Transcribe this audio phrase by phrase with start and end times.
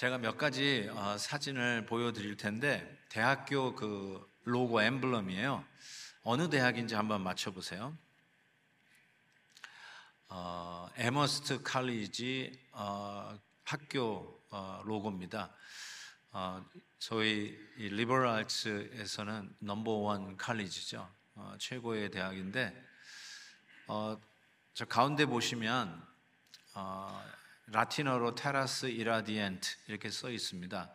[0.00, 5.62] 제가 몇 가지 어, 사진을 보여드릴 텐데 대학교 그 로고 엠블럼이에요.
[6.22, 7.94] 어느 대학인지 한번 맞춰보세요.
[10.28, 15.54] 어, 에머스트 칼리지 어, 학교 어, 로고입니다.
[16.32, 16.64] 어,
[16.98, 21.06] 저희 liberal arts에서는 넘버원 칼리지죠.
[21.34, 22.74] 어, 최고의 대학인데
[23.86, 24.18] 어,
[24.72, 26.02] 저 가운데 보시면
[26.72, 27.22] 어,
[27.72, 30.94] 라틴어로 테라스 이라디엔트 이렇게 써 있습니다.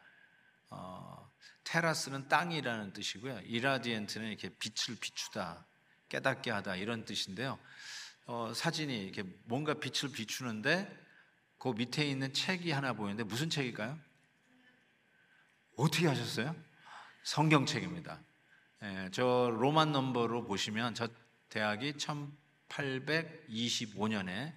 [0.71, 1.31] 어,
[1.63, 3.41] 테라스는 땅이라는 뜻이고요.
[3.45, 5.65] 이라디엔트는 이렇게 빛을 비추다,
[6.09, 7.57] 깨닫게 하다 이런 뜻인데요.
[8.25, 11.05] 어, 사진이 이렇게 뭔가 빛을 비추는데
[11.57, 13.97] 그 밑에 있는 책이 하나 보이는데 무슨 책일까요?
[15.77, 16.55] 어떻게 하셨어요?
[17.23, 18.19] 성경책입니다.
[18.83, 21.09] 예, 저 로만 넘버로 보시면 저
[21.49, 24.55] 대학이 1825년에 어,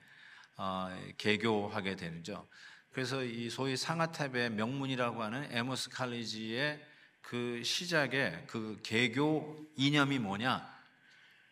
[1.16, 2.48] 개교하게 되죠.
[2.90, 6.84] 그래서 이 소위 상하탑의 명문이라고 하는 에머스 칼리지의
[7.20, 10.78] 그 시작의 그 개교 이념이 뭐냐?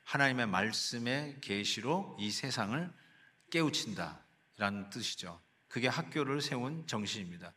[0.05, 2.93] 하나님의 말씀의 계시로 이 세상을
[3.51, 5.41] 깨우친다라는 뜻이죠.
[5.69, 7.53] 그게 학교를 세운 정신입니다.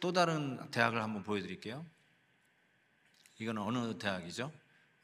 [0.00, 1.84] 또 다른 대학을 한번 보여드릴게요.
[3.38, 4.52] 이건 어느 대학이죠?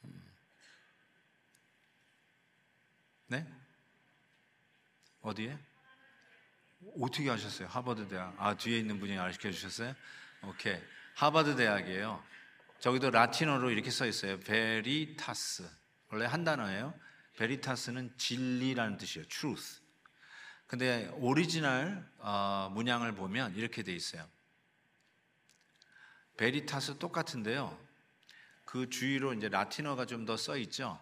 [0.04, 0.32] 음.
[3.26, 3.46] 네?
[5.22, 5.58] 어디에?
[7.00, 7.68] 어떻게 하셨어요?
[7.68, 8.34] 하버드 대학.
[8.38, 9.94] 아, 뒤에 있는 분이 알려 주셨어요?
[10.42, 10.78] 오케이.
[11.14, 12.22] 하버드 대학이에요.
[12.80, 14.40] 저기도 라틴어로 이렇게 써 있어요.
[14.40, 15.68] Veritas.
[16.08, 16.94] 원래 한 단어예요.
[17.36, 19.26] Veritas는 진리라는 뜻이에요.
[19.28, 19.80] truth.
[20.66, 24.26] 근데 오리지널 어, 문양을 보면 이렇게 돼 있어요.
[26.36, 27.78] Veritas 똑같은데요.
[28.64, 30.98] 그 주위로 이제 라틴어가 좀 더 써 있죠.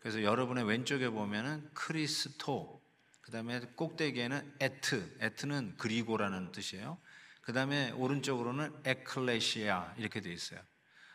[0.00, 2.82] 그래서 여러분의 왼쪽에 보면은 Christo,
[3.24, 6.98] 그 다음에 꼭대기에는 et, et는 그리고라는 뜻이에요.
[7.40, 10.60] 그 다음에 오른쪽으로는 Ecclesia 이렇게 돼 있어요.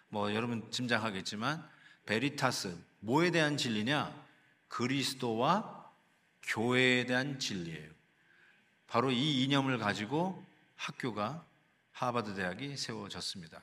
[0.08, 1.64] 뭐 여러분 짐작하겠지만
[2.08, 4.28] Veritas 뭐에 대한 진리냐?
[4.70, 5.88] 그리스도와
[6.42, 7.92] 교회에 대한 진리예요.
[8.88, 10.44] 바로 이 이념을 가지고
[10.78, 11.46] 학교가
[11.92, 13.62] 하버드 대학이 세워졌습니다.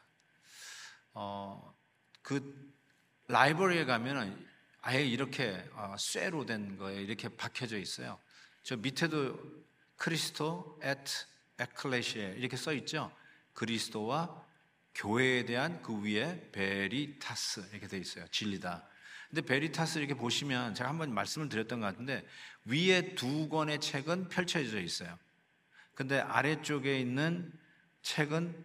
[1.15, 1.75] 어,
[2.23, 2.73] 그
[3.27, 4.47] library에 가면은
[4.83, 8.21] 아예 이렇게 어, 쇠로 된 거에 이렇게 박혀져 있어요.
[8.66, 9.38] 저 밑에도
[9.94, 11.12] Christo et
[11.56, 13.15] Ecclesiae 이렇게 써 있죠.
[13.53, 14.44] 그리스도와
[14.93, 18.26] 교회에 대한 그 위에 Veritas 이렇게 돼 있어요.
[18.26, 18.84] 진리다.
[19.28, 22.26] 근데 Veritas 이렇게 보시면 제가 한번 말씀을 드렸던 것 같은데
[22.65, 25.16] 위에 두 권의 책은 펼쳐져 있어요.
[25.94, 27.53] 근데 아래쪽에 있는
[28.03, 28.65] 책은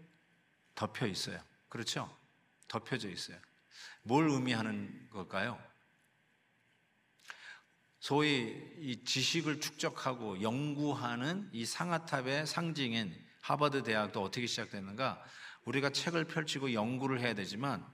[0.73, 1.40] 덮여 있어요.
[1.69, 2.17] 그렇죠?
[2.67, 3.38] 덮여져 있어요.
[4.01, 5.61] 뭘 의미하는 걸까요?
[8.01, 15.23] 소위 이 지식을 축적하고 연구하는 이 상하탑의 상징인 하버드 대학도 어떻게 시작되는가?
[15.66, 17.85] 우리가 책을 펼치고 연구를 해야 되지만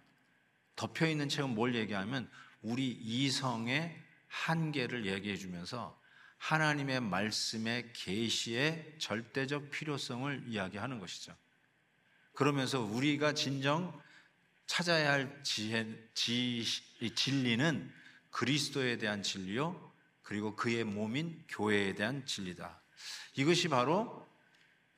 [0.78, 2.30] 덮여 있는 책은 뭘 얘기하면
[2.62, 6.02] 우리 이성의 한계를 얘기해 주면서
[6.38, 11.36] 하나님의 말씀의 계시의 절대적 필요성을 이야기하는 것이죠.
[12.32, 14.00] 그러면서 우리가 진정
[14.68, 16.64] 찾아야 할 지혜, 지,
[17.14, 17.92] 진리는
[18.30, 19.88] 그리스도에 대한 진리요,
[20.28, 22.82] 그리고 그의 몸인 교회에 대한 진리다.
[23.38, 24.28] 이것이 바로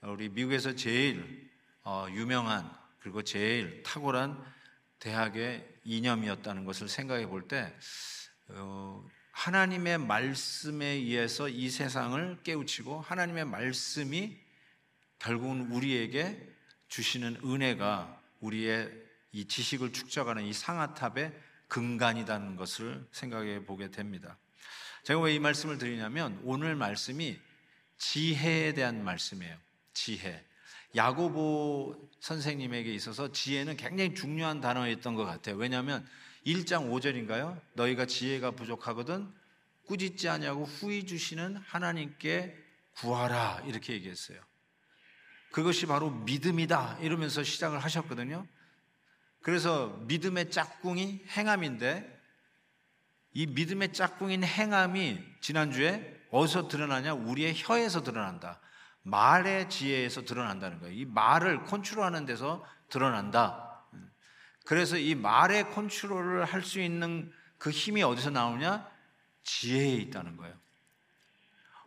[0.02, 1.52] 우리 미국에서 제일
[1.84, 2.68] 어, 유명한
[3.00, 4.44] 그리고 제일 탁월한
[4.98, 7.72] 대학의 이념이었다는 것을 생각해 볼때
[8.48, 14.36] 어, 하나님의 말씀에 의해서 이 세상을 깨우치고 하나님의 말씀이
[15.20, 16.56] 결국은 우리에게
[16.88, 18.92] 주시는 은혜가 우리의
[19.32, 24.40] 이 지식을 축적하는 이 상아탑의 근간이라는 것을 생각해 보게 됩니다.
[25.04, 27.40] 제가 왜 이 말씀을 드리냐면 오늘 말씀이
[27.98, 29.58] 지혜에 대한 말씀이에요.
[29.94, 30.44] 지혜.
[30.96, 35.56] 야고보 선생님에게 있어서 지혜는 굉장히 중요한 단어였던 것 같아요.
[35.56, 36.08] 왜냐하면
[36.46, 37.60] 1장 5절인가요?
[37.74, 39.32] 너희가 지혜가 부족하거든
[39.86, 42.56] 꾸짖지 아니하고 후히 주시는 하나님께
[42.96, 44.40] 구하라 이렇게 얘기했어요.
[45.52, 48.48] 그것이 바로 믿음이다 이러면서 시작을 하셨거든요.
[49.42, 52.19] 그래서 믿음의 짝꿍이 행함인데
[53.34, 57.14] 이 믿음의 짝꿍인 행함이 지난주에 어디서 드러나냐?
[57.14, 58.60] 우리의 혀에서 드러난다.
[59.04, 60.94] 말의 지혜에서 드러난다는 거예요.
[60.94, 63.84] 이 말을 컨트롤하는 데서 드러난다.
[64.66, 68.88] 그래서 이 말의 컨트롤을 할 수 있는 그 힘이 어디서 나오냐?
[69.44, 70.56] 지혜에 있다는 거예요.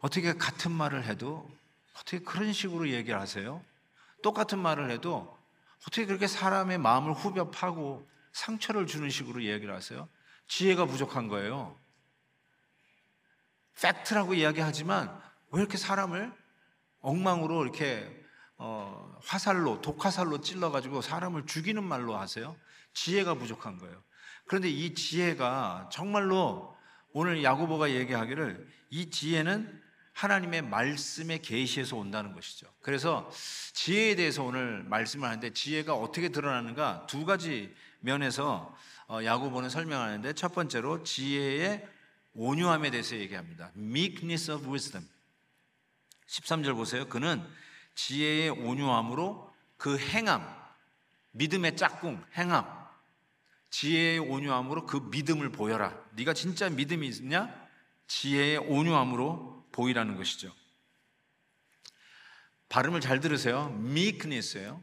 [0.00, 1.48] 어떻게 같은 말을 해도
[1.94, 3.62] 어떻게 그런 식으로 얘기를 하세요?
[4.22, 5.38] 똑같은 말을 해도
[5.82, 10.08] 어떻게 그렇게 사람의 마음을 후벼 파고 상처를 주는 식으로 얘기를 하세요?
[10.52, 11.74] 지혜가 부족한 거예요.
[13.80, 15.18] 팩트라고 이야기하지만
[15.50, 16.30] 왜 이렇게 사람을
[17.00, 18.06] 엉망으로 이렇게
[18.58, 22.54] 어, 화살로 독화살로 찔러가지고 사람을 죽이는 말로 하세요.
[22.92, 24.02] 지혜가 부족한 거예요.
[24.44, 26.76] 그런데 이 지혜가 정말로
[27.12, 29.80] 오늘 야고보가 얘기하기를 이 지혜는
[30.12, 32.66] 하나님의 말씀의 계시에서 온다는 것이죠.
[32.82, 33.30] 그래서
[33.72, 38.76] 지혜에 대해서 오늘 말씀을 하는데 지혜가 어떻게 드러나는가 두 가지 면에서 어,
[39.12, 41.86] 야고보는 설명하는데 첫 번째로 지혜의
[42.34, 43.70] 온유함에 대해서 얘기합니다.
[43.76, 45.06] meekness of wisdom.
[46.26, 47.06] 13절 보세요.
[47.08, 47.46] 그는
[47.94, 50.46] 지혜의 온유함으로 그 행함,
[51.32, 52.66] 믿음의 짝꿍, 행함,
[53.70, 55.98] 지혜의 온유함으로 그 믿음을 보여라.
[56.12, 57.52] 네가 진짜 믿음이 있냐?
[58.06, 60.54] 지혜의 온유함으로 보이라는 것이죠.
[62.68, 63.68] 발음을 잘 들으세요.
[63.78, 64.82] meekness예요.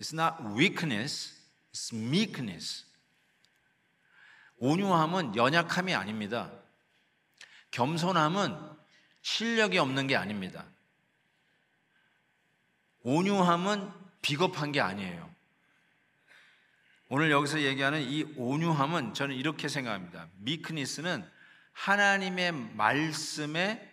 [0.00, 1.34] It's not weakness,
[1.72, 2.86] it's meekness.
[4.62, 6.52] 온유함은 연약함이 아닙니다.
[7.72, 8.56] 겸손함은
[9.20, 10.64] 실력이 없는 게 아닙니다.
[13.02, 13.90] 온유함은
[14.22, 15.28] 비겁한 게 아니에요.
[17.08, 20.28] 오늘 여기서 얘기하는 이 온유함은 저는 이렇게 생각합니다.
[20.36, 21.28] 미크니스는
[21.72, 23.90] 하나님의 말씀에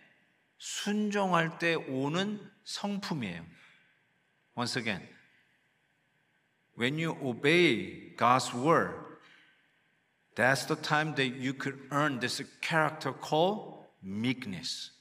[0.58, 3.44] 순종할 때 오는 성품이에요.
[4.56, 5.08] Once again,
[6.78, 8.99] when you obey God's word,
[10.40, 14.92] that's the time that you could earn this character called meekness.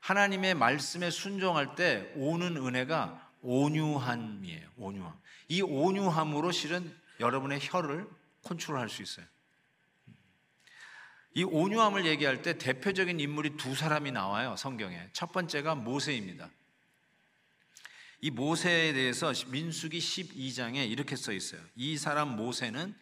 [0.00, 4.68] 하나님의 말씀에 순종할 때 오는 은혜가 온유함이에요.
[4.76, 5.12] 온유함.
[5.48, 8.06] 이 온유함으로 실은 여러분의 혀를
[8.42, 9.26] 컨트롤할 수 있어요.
[11.34, 14.56] 이 온유함을 얘기할 때 대표적인 인물이 두 사람이 나와요.
[14.56, 15.08] 성경에.
[15.12, 16.50] 첫 번째가 모세입니다.
[18.20, 21.60] 이 모세에 대해서 민수기 12장에 이렇게 써 있어요.
[21.74, 22.94] 이 사람 모세는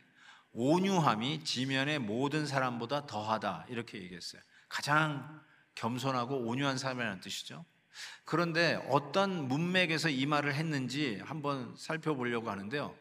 [0.52, 3.67] 온유함이 지면의 모든 사람보다 더하다.
[3.69, 4.43] 이렇게 얘기했어요.
[4.69, 5.41] 가장
[5.75, 7.64] 겸손하고 온유한 사람이라는 뜻이죠.
[8.25, 12.97] 그런데 어떤 문맥에서 이 말을 했는지 한번 살펴보려고 하는데요.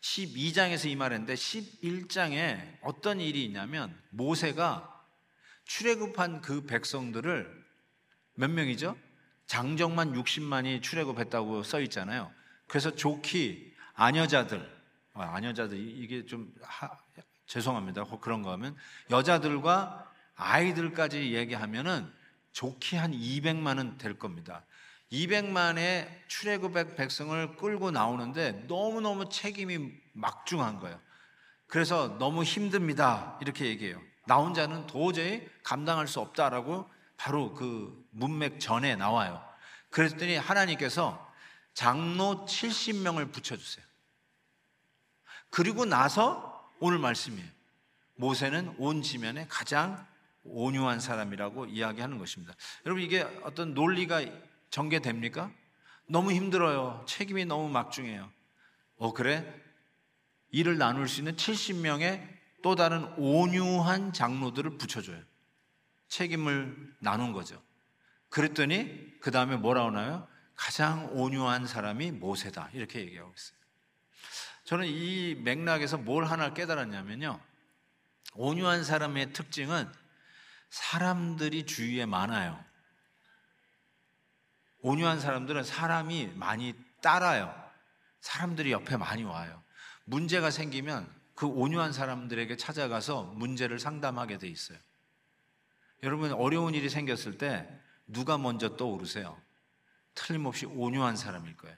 [0.00, 4.90] 12장에서 이 말을 했는데 11장에 어떤 일이 있냐면 모세가
[5.64, 7.64] 출애굽한 그 백성들을
[8.34, 8.98] 몇 명이죠?
[9.46, 12.30] 장정만 60만이 출애굽했다고 써 있잖아요.
[12.66, 14.73] 그래서 좋기 아녀자들,
[15.14, 16.90] 아, 아녀자들 이게 좀 하,
[17.46, 18.04] 죄송합니다.
[18.20, 18.76] 그런 거 하면
[19.10, 22.12] 여자들과 아이들까지 얘기하면은
[22.52, 24.64] 좋게 한 200만은 될 겁니다.
[25.12, 31.00] 200만의 출애굽 백성을 끌고 나오는데 너무너무 책임이 막중한 거예요.
[31.66, 33.38] 그래서 너무 힘듭니다.
[33.40, 34.00] 이렇게 얘기해요.
[34.26, 39.42] 나 혼자는 도저히 감당할 수 없다라고 바로 그 문맥 전에 나와요.
[39.90, 41.32] 그랬더니 하나님께서
[41.74, 43.84] 장로 70명을 붙여주세요.
[45.54, 47.48] 그리고 나서 오늘 말씀이에요.
[48.16, 50.04] 모세는 온 지면에 가장
[50.42, 52.54] 온유한 사람이라고 이야기하는 것입니다.
[52.84, 54.24] 여러분 이게 어떤 논리가
[54.70, 55.52] 전개됩니까?
[56.08, 57.04] 너무 힘들어요.
[57.06, 58.28] 책임이 너무 막중해요.
[58.96, 59.62] 어 그래?
[60.50, 62.26] 일을 나눌 수 있는 70명의
[62.64, 65.22] 또 다른 온유한 장로들을 붙여줘요.
[66.08, 67.62] 책임을 나눈 거죠.
[68.28, 70.26] 그랬더니 그 다음에 뭐라 하나요?
[70.56, 72.70] 가장 온유한 사람이 모세다.
[72.72, 73.63] 이렇게 얘기하고 있어요.
[74.64, 77.38] 저는 이 맥락에서 뭘 하나 깨달았냐면요.
[78.34, 79.90] 온유한 사람의 특징은
[80.70, 82.62] 사람들이 주위에 많아요.
[84.80, 87.54] 온유한 사람들은 사람이 많이 따라요.
[88.20, 89.62] 사람들이 옆에 많이 와요.
[90.04, 94.78] 문제가 생기면 그 온유한 사람들에게 찾아가서 문제를 상담하게 돼 있어요.
[96.02, 97.68] 여러분, 어려운 일이 생겼을 때
[98.06, 99.40] 누가 먼저 떠오르세요?
[100.14, 101.76] 틀림없이 온유한 사람일 거예요.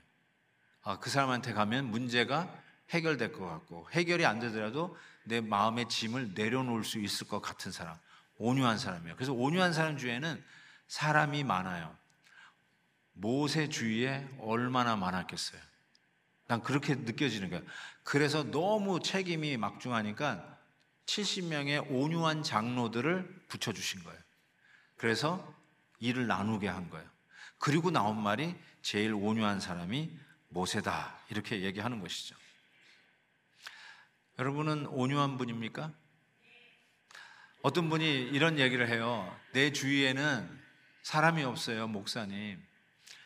[0.83, 2.53] 아, 그 사람한테 가면 문제가
[2.91, 7.97] 해결될 것 같고, 해결이 안 되더라도 내 마음의 짐을 내려놓을 수 있을 것 같은 사람.
[8.39, 9.17] 온유한 사람이에요.
[9.17, 10.43] 그래서 온유한 사람 주위에는
[10.89, 11.97] 사람이 많아요.
[13.13, 15.61] 모세 주위에 얼마나 많았겠어요.
[16.49, 17.65] 난 그렇게 느껴지는 거예요.
[18.05, 20.57] 그래서 너무 책임이 막중하니까
[21.07, 24.19] 70명의 온유한 장로들을 붙여주신 거예요.
[24.97, 25.55] 그래서
[25.99, 27.09] 일을 나누게 한 거예요.
[27.59, 30.17] 그리고 나온 말이 제일 온유한 사람이
[30.49, 31.17] 모세다.
[31.31, 32.37] 이렇게 얘기하는 것이죠.
[34.39, 35.93] 여러분은 온유한 분입니까?
[37.63, 39.35] 어떤 분이 이런 얘기를 해요.
[39.53, 40.61] 내 주위에는
[41.03, 42.63] 사람이 없어요, 목사님.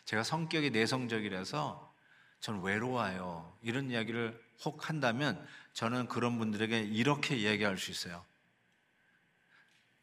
[0.05, 1.93] 제가 성격이 내성적이라서
[2.39, 3.57] 전 외로워요.
[3.61, 8.25] 이런 이야기를 혹 한다면 저는 그런 분들에게 이렇게 얘기할 수 있어요.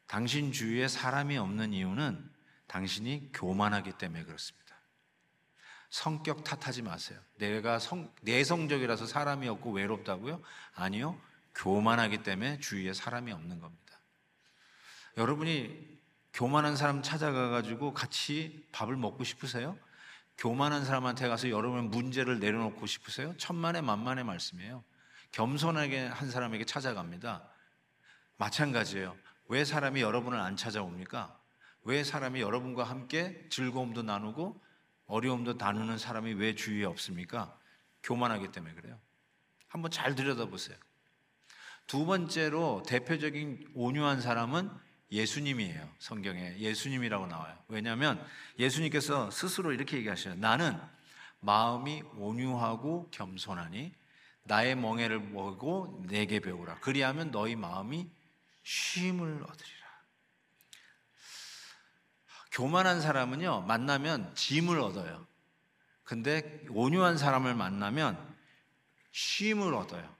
[0.07, 2.31] 당신 주위에 사람이 없는 이유는
[2.67, 4.68] 당신이 교만하기 때문에 그렇습니다.
[5.91, 7.19] 성격 탓하지 마세요.
[7.37, 10.43] 내가 성, 내성적이라서 사람이 없고 외롭다고요?
[10.75, 11.19] 아니요.
[11.55, 14.01] 교만하기 때문에 주위에 사람이 없는 겁니다.
[15.17, 15.99] 여러분이
[16.33, 19.77] 교만한 사람 찾아가 가지고 같이 밥을 먹고 싶으세요?
[20.37, 23.37] 교만한 사람한테 가서 여러분의 문제를 내려놓고 싶으세요?
[23.39, 24.85] 천만의 만만의 말씀이에요.
[25.33, 27.49] 겸손하게 한 사람에게 찾아갑니다.
[28.37, 29.17] 마찬가지예요.
[29.49, 31.37] 왜 사람이 여러분을 안 찾아옵니까?
[31.83, 34.63] 왜 사람이 여러분과 함께 즐거움도 나누고
[35.09, 37.59] 어려움도 나누는 사람이 왜 주위에 없습니까?
[38.03, 38.99] 교만하기 때문에 그래요.
[39.67, 40.77] 한번 잘 들여다보세요.
[41.87, 44.71] 두 번째로 대표적인 온유한 사람은
[45.11, 45.89] 예수님이에요.
[45.99, 47.57] 성경에 예수님이라고 나와요.
[47.69, 48.23] 왜냐하면
[48.59, 50.35] 예수님께서 스스로 이렇게 얘기하셔요.
[50.35, 50.79] 나는
[51.41, 53.95] 마음이 온유하고 겸손하니
[54.43, 56.81] 나의 멍에를 보고 내게 배우라.
[56.81, 58.11] 그리하면 너희 마음이
[58.63, 59.78] 쉼을 얻으리라.
[62.59, 65.25] 교만한 사람은요, 만나면 짐을 얻어요.
[66.03, 68.19] 근데 온유한 사람을 만나면
[69.13, 70.17] 쉼을 얻어요.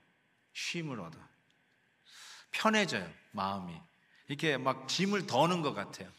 [0.53, 1.19] 쉼을 얻어.
[2.51, 3.75] 편해져요, 마음이.
[4.29, 6.09] 이렇게 막 짐을 더는 것 같아요.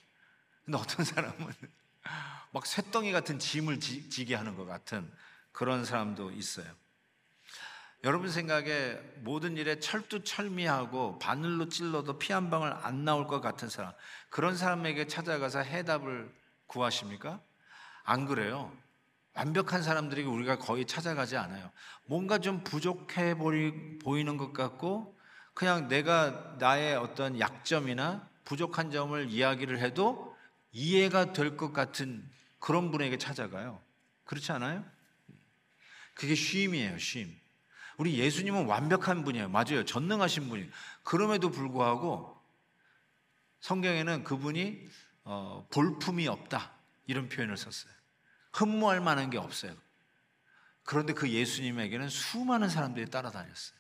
[0.66, 1.54] 근데 어떤 사람은
[2.52, 5.10] 막 쇳덩이 같은 짐을 지, 지게 하는 것 같은
[5.52, 6.70] 그런 사람도 있어요.
[8.02, 13.92] 여러분 생각에 모든 일에 철두철미하고 바늘로 찔러도 피 한 방울 안 나올 것 같은 사람,
[14.30, 16.32] 그런 사람에게 찾아가서 해답을
[16.66, 17.40] 구하십니까?
[18.04, 18.72] 안 그래요.
[19.34, 21.70] 완벽한 사람들에게 우리가 거의 찾아가지 않아요.
[22.06, 25.18] 뭔가 좀 부족해 보이는 것 같고,
[25.52, 30.34] 그냥 내가 나의 어떤 약점이나 부족한 점을 이야기를 해도
[30.72, 32.28] 이해가 될 것 같은
[32.58, 33.80] 그런 분에게 찾아가요.
[34.24, 34.84] 그렇지 않아요?
[36.14, 37.39] 그게 쉼이에요, 쉼.
[38.00, 39.50] 우리 예수님은 완벽한 분이에요.
[39.50, 39.84] 맞아요.
[39.84, 40.70] 전능하신 분이에요.
[41.02, 42.34] 그럼에도 불구하고
[43.60, 44.88] 성경에는 그분이
[45.24, 46.72] 어, 볼품이 없다.
[47.06, 47.92] 이런 표현을 썼어요.
[48.54, 49.76] 흠모할 만한 게 없어요.
[50.82, 53.78] 그런데 그 예수님에게는 수많은 사람들이 따라다녔어요.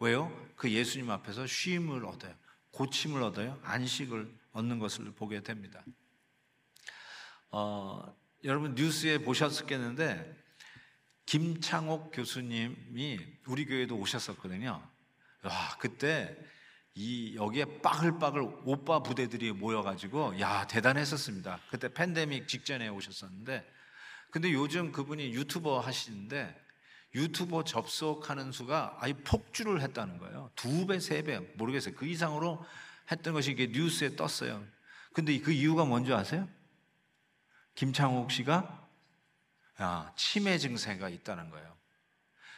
[0.00, 0.50] 왜요?
[0.56, 2.34] 그 예수님 앞에서 쉼을 얻어요.
[2.70, 3.60] 고침을 얻어요.
[3.64, 5.84] 안식을 얻는 것을 보게 됩니다.
[7.50, 10.37] 어, 여러분 뉴스에 보셨겠는데
[11.28, 14.82] 김창옥 교수님이 우리 교회도 오셨었거든요.
[15.42, 16.34] 와, 그때
[16.94, 21.60] 이 여기에 빠글빠글 오빠 부대들이 모여가지고 야 대단했었습니다.
[21.70, 23.62] 그때 팬데믹 직전에 오셨었는데
[24.30, 26.58] 근데 요즘 그분이 유튜버 하시는데
[27.14, 30.50] 유튜버 접속하는 수가 아예 폭주를 했다는 거예요.
[30.56, 31.94] 두 배, 세 배, 모르겠어요.
[31.94, 32.64] 그 이상으로
[33.12, 34.64] 했던 것이 이게 뉴스에 떴어요.
[35.12, 36.48] 근데 그 이유가 뭔지 아세요?
[37.74, 38.87] 김창옥 씨가 아,
[40.16, 41.76] 치매 증세가 있다는 거예요.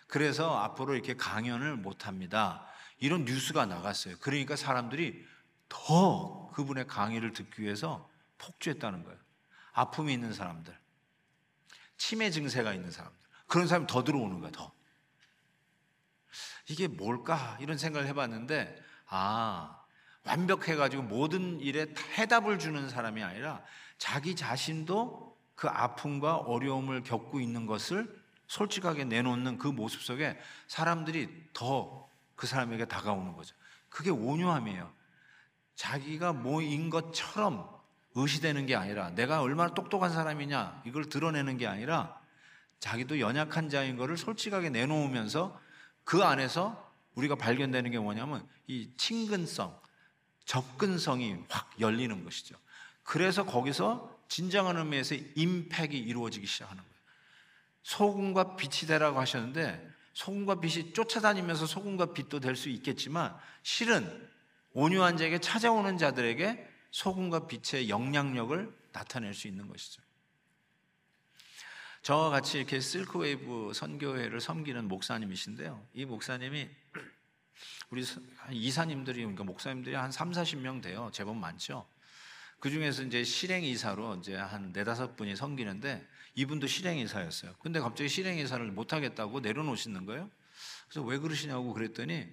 [0.06, 2.66] 그래서 앞으로 이렇게 강연을 못 합니다.
[2.98, 4.16] 이런 뉴스가 나갔어요.
[4.20, 5.24] 그러니까 사람들이
[5.68, 9.18] 더 그분의 강의를 듣기 위해서 폭주했다는 거예요.
[9.72, 10.76] 아픔이 있는 사람들,
[11.96, 14.72] 치매 증세가 있는 사람들, 그런 사람이 더 들어오는 거예요, 더.
[16.68, 17.56] 이게 뭘까?
[17.60, 19.80] 이런 생각을 해봤는데, 아,
[20.24, 23.62] 완벽해가지고 모든 일에 해답을 주는 사람이 아니라
[23.98, 25.29] 자기 자신도
[25.60, 32.86] 그 아픔과 어려움을 겪고 있는 것을 솔직하게 내놓는 그 모습 속에 사람들이 더 그 사람에게
[32.86, 33.54] 다가오는 거죠.
[33.90, 34.90] 그게 온유함이에요.
[35.74, 37.68] 자기가 뭐인 것처럼
[38.14, 42.18] 의시되는 게 아니라 내가 얼마나 똑똑한 사람이냐 이걸 드러내는 게 아니라
[42.78, 45.60] 자기도 연약한 자인 것을 솔직하게 내놓으면서
[46.04, 49.78] 그 안에서 우리가 발견되는 게 뭐냐면 이 친근성,
[50.46, 52.56] 접근성이 확 열리는 것이죠.
[53.02, 56.94] 그래서 거기서 진정한 의미에서 임팩이 이루어지기 시작하는 거예요.
[57.82, 64.30] 소금과 빛이 되라고 하셨는데 소금과 빛이 쫓아다니면서 소금과 빛도 될 수 있겠지만 실은
[64.72, 70.00] 온유한 자에게 찾아오는 자들에게 소금과 빛의 영향력을 나타낼 수 있는 것이죠.
[72.02, 75.88] 저와 같이 이렇게 실크웨이브 선교회를 섬기는 목사님이신데요.
[75.94, 76.70] 이 목사님이
[77.90, 78.04] 우리
[78.52, 81.10] 이사님들이 그러니까 목사님들이 한 3, 40명 돼요.
[81.12, 81.84] 제법 많죠.
[82.60, 87.54] 그 중에서 이제 실행이사로 이제 한 네다섯 분이 섬기는데 이분도 실행이사였어요.
[87.58, 90.30] 근데 갑자기 실행이사를 못하겠다고 내려놓으시는 거예요.
[90.88, 92.28] 그래서 왜 그러시냐고 그랬더니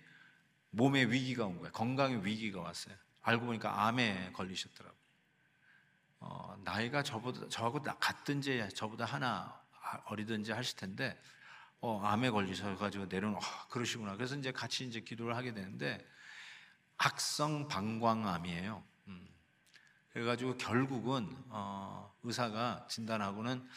[0.71, 1.71] 몸에 위기가 온 거예요.
[1.71, 2.95] 건강에 위기가 왔어요.
[3.21, 4.97] 알고 보니까 암에 걸리셨더라고요.
[6.19, 9.61] 어, 나이가 저보다, 저하고 같든지 저보다 하나
[10.05, 11.19] 어리든지 하실 텐데,
[11.79, 14.15] 어, 암에 걸리셔가지고 내려놓, 아, 그러시구나.
[14.15, 16.05] 그래서 이제 같이 이제 기도를 하게 되는데,
[16.97, 18.83] 악성 방광암이에요.
[20.13, 23.67] 그래가지고 결국은 어, 의사가 진단하고는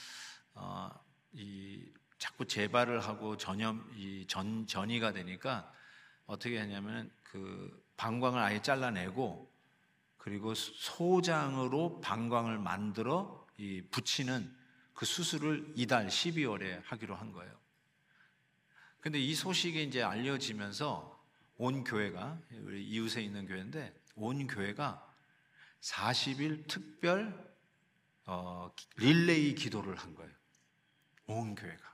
[0.55, 0.91] 어,
[1.33, 5.73] 이 자꾸 재발을 하고 전염 이 전 전이가 되니까
[6.27, 9.51] 어떻게 했냐면 그 방광을 아예 잘라내고
[10.19, 14.55] 그리고 소장으로 방광을 만들어 이 붙이는
[14.95, 17.59] 그 수술을 이달 12월에 하기로 한 거예요.
[19.01, 21.19] 근데 이 소식이 이제 알려지면서
[21.57, 25.10] 온 교회가 이웃에 있는 교회인데 온 교회가
[25.81, 27.51] 40일 특별
[28.27, 30.31] 어, 릴레이 기도를 한 거예요.
[31.27, 31.91] 온 교회가.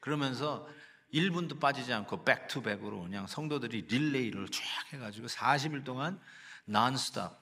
[0.00, 0.68] 그러면서
[1.12, 6.20] 1분도 빠지지 않고 백투백으로 그냥 성도들이 릴레이를 쫙 해가지고 40일 동안
[6.66, 7.38] 난스톱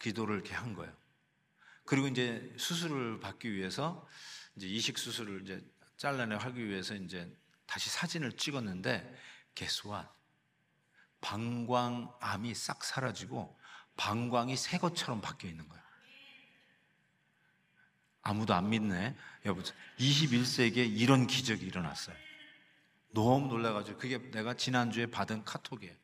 [0.00, 0.94] 기도를 이렇게 한 거예요.
[1.84, 4.06] 그리고 이제 수술을 받기 위해서
[4.56, 5.64] 이제 이식 수술을 이제
[5.96, 7.30] 잘라내 하기 위해서 이제
[7.66, 9.16] 다시 사진을 찍었는데
[9.86, 10.08] what?
[11.26, 13.58] 방광암이 싹 사라지고
[13.96, 15.82] 방광이 새 것처럼 바뀌어 있는 거예요.
[18.22, 19.16] 아무도 안 믿네.
[19.44, 19.60] 여보,
[19.98, 22.16] 21세기에 이런 기적이 일어났어요.
[23.10, 25.94] 너무 놀라가지고 그게 내가 지난주에 받은 카톡이에요.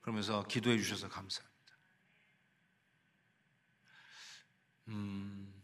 [0.00, 1.76] 그러면서 기도해 주셔서 감사합니다.
[4.88, 5.62] 음,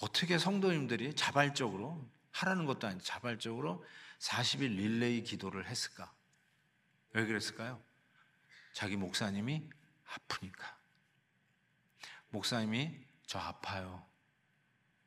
[0.00, 3.84] 어떻게 성도님들이 자발적으로 하라는 것도 아닌데 자발적으로
[4.18, 6.12] 40일 릴레이 기도를 했을까?
[7.12, 7.82] 왜 그랬을까요?
[8.72, 9.68] 자기 목사님이
[10.04, 10.78] 아프니까.
[12.30, 14.06] 목사님이 저 아파요.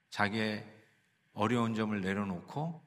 [0.10, 0.70] 자기의
[1.34, 2.86] 어려운 점을 내려놓고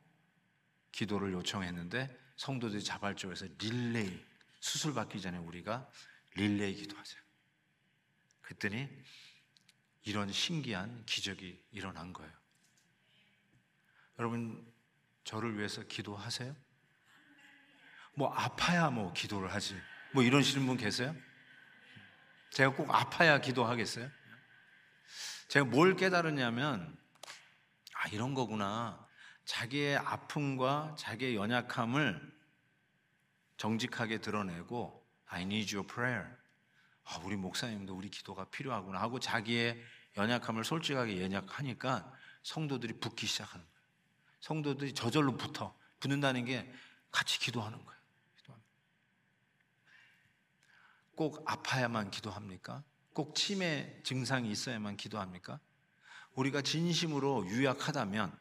[0.93, 4.25] 기도를 요청했는데 성도들이 자발적으로 해서 릴레이
[4.61, 5.91] 수술 받기 전에 우리가
[6.35, 7.19] 릴레이 기도하자.
[8.43, 8.89] 그랬더니
[10.05, 12.33] 이런 신기한 기적이 일어난 거예요.
[14.19, 14.73] 여러분
[15.25, 16.55] 저를 위해서 기도하세요?
[18.17, 19.79] 뭐 아파야 뭐 기도를 하지.
[20.13, 21.15] 뭐 이런 시는 분 계세요?
[22.51, 24.11] 제가 꼭 아파야 기도하겠어요?
[25.49, 26.99] 제가 뭘 깨달았냐면
[27.95, 29.07] 아 이런 거구나.
[29.45, 32.35] 자기의 아픔과 자기의 연약함을
[33.59, 36.27] 정직하게 드러내고 I need your prayer.
[37.05, 39.81] 아, 우리 목사님도 우리 기도가 필요하구나 하고 자기의
[40.17, 42.11] 연약함을 솔직하게 연약하니까
[42.43, 43.77] 성도들이 붙기 시작하는 거예요.
[44.41, 45.77] 성도들이 저절로 붙어.
[46.01, 46.73] 붙는다는 게
[47.13, 47.96] 같이 기도하는 거예요.
[51.17, 52.85] 꼭 아파야만 기도합니까?
[53.15, 55.59] 꼭 치매 증상이 있어야만 기도합니까?
[56.35, 58.39] 우리가 진심으로 유약하다면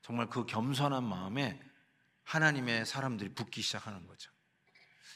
[0.00, 1.60] 정말 그 겸손한 마음에
[2.24, 4.30] 하나님의 사람들이 붙기 시작하는 거죠.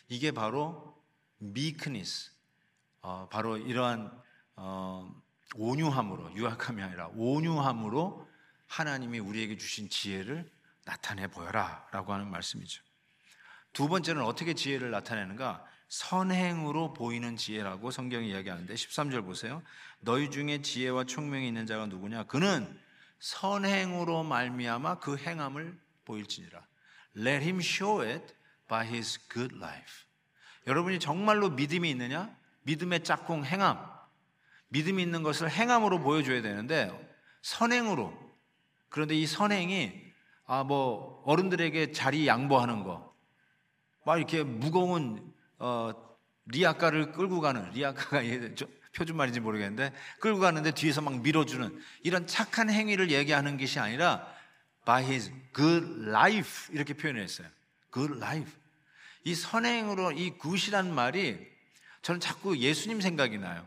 [0.09, 1.03] 이게 바로
[1.41, 2.31] meekness,
[3.01, 4.13] 어, 바로 이러한
[4.57, 5.23] 어,
[5.55, 8.29] 온유함으로 유약함이 아니라 온유함으로
[8.67, 10.51] 하나님이 우리에게 주신 지혜를
[10.85, 12.83] 나타내 보여라라고 하는 말씀이죠.
[13.73, 15.72] 두 번째는 어떻게 지혜를 나타내는가?
[15.93, 19.63] 선행으로 보이는 지혜라고 성경이 이야기하는데 13절 보세요.
[20.01, 22.25] 너희 중에 지혜와 총명이 있는 자가 누구냐?
[22.25, 22.81] 그는
[23.19, 26.67] 선행으로 말미암아 그 행함을 보일지니라.
[27.19, 28.35] Let him show it
[28.69, 30.07] by his good life.
[30.67, 32.35] 여러분이 정말로 믿음이 있느냐?
[32.63, 33.87] 믿음의 짝꿍 행함.
[34.69, 36.91] 믿음이 있는 것을 행함으로 보여줘야 되는데
[37.43, 38.19] 선행으로.
[38.89, 39.93] 그런데 이 선행이
[40.47, 43.15] 아 뭐 어른들에게 자리 양보하는 거,
[44.07, 45.32] 막 이렇게 무거운
[45.63, 45.93] 어,
[46.47, 48.21] 리아카를 끌고 가는 리아카가
[48.93, 54.27] 표준 말인지 모르겠는데 끌고 가는데 뒤에서 막 밀어주는 이런 착한 행위를 얘기하는 것이 아니라
[54.85, 57.47] by his good life 이렇게 표현했어요.
[57.95, 58.53] good life.
[59.23, 61.39] 이 선행으로 이 good이란 말이
[62.03, 63.65] 저는 자꾸 예수님 생각이 나요.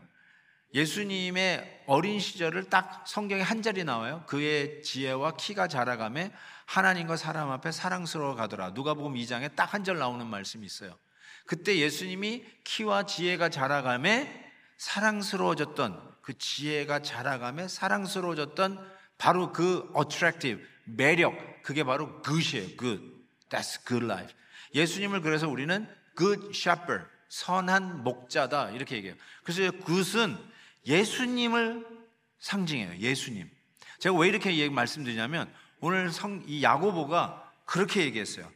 [0.74, 4.22] 예수님의 어린 시절을 딱 성경에 한 자리 나와요.
[4.26, 6.30] 그의 지혜와 키가 자라감에
[6.66, 8.70] 하나님과 사람 앞에 사랑스러워 가더라.
[8.70, 10.98] 누가복음 2장에 딱 한 절 나오는 말씀이 있어요.
[11.46, 14.44] 그때 예수님이 키와 지혜가 자라감에
[14.76, 22.76] 사랑스러워졌던 그 지혜가 자라감에 사랑스러워졌던 바로 그 attractive 매력 그게 바로 good이에요.
[22.76, 23.02] good.
[23.48, 24.34] That's good life.
[24.74, 29.16] 예수님을 그래서 우리는 good shepherd 선한 목자다 이렇게 얘기해요.
[29.42, 30.36] 그래서 good은
[30.86, 31.86] 예수님을
[32.38, 32.98] 상징해요.
[32.98, 33.50] 예수님.
[33.98, 38.50] 제가 왜 이렇게 말씀드리냐면 오늘 성, 이 야고보가 그렇게 얘기했어요.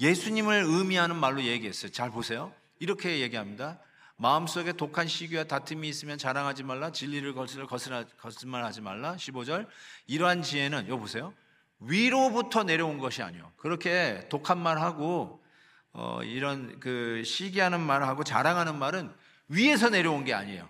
[0.00, 1.90] 예수님을 의미하는 말로 얘기했어요.
[1.92, 2.52] 잘 보세요.
[2.78, 3.78] 이렇게 얘기합니다.
[4.16, 6.92] 마음속에 독한 시기와 다툼이 있으면 자랑하지 말라.
[6.92, 9.16] 진리를 거슬, 거슬, 거짓말하지 말라.
[9.16, 9.66] 15절.
[10.06, 11.34] 이러한 지혜는, 여 보세요.
[11.80, 13.52] 위로부터 내려온 것이 아니요.
[13.56, 15.42] 그렇게 독한 말하고,
[15.92, 19.12] 어, 이런 그 시기하는 말하고 자랑하는 말은
[19.48, 20.68] 위에서 내려온 게 아니에요.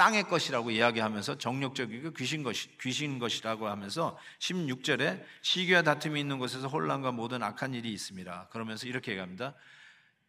[0.00, 7.12] 땅의 것이라고 이야기하면서 정력적이고 귀신 것이, 귀신 것이라고 하면서 16절에 시기와 다툼이 있는 곳에서 혼란과
[7.12, 8.48] 모든 악한 일이 있습니다.
[8.50, 9.54] 그러면서 이렇게 얘기합니다.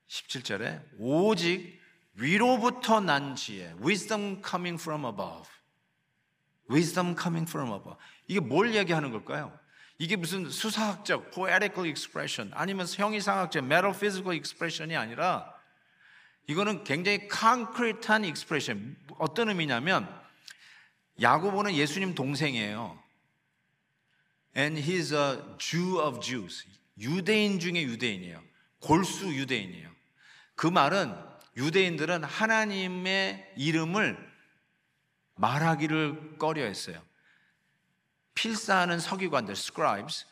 [0.10, 1.80] 17절에 오직
[2.16, 5.50] 위로부터 난 지혜, wisdom coming from above.
[6.70, 7.96] wisdom coming from above.
[8.28, 9.58] 이게 뭘 얘기하는 걸까요?
[9.98, 15.61] 이게 무슨 수사학적, poetical expression 아니면 형이상학적, metaphysical expression이 아니라
[16.48, 18.98] 이거는 굉장히 concrete한 expression.
[19.18, 20.08] 어떤 의미냐면
[21.22, 23.02] 야고보는 예수님 동생이에요.
[24.58, 26.66] And he's a Jew of Jews.
[27.00, 28.42] 유대인 중에 유대인이에요.
[28.80, 29.90] 골수 유대인이에요.
[30.56, 31.16] 그 말은
[31.58, 34.32] 유대인들은 하나님의 이름을
[35.36, 37.02] 말하기를 꺼려 했어요.
[38.36, 40.26] 필사하는 서기관들, scribes,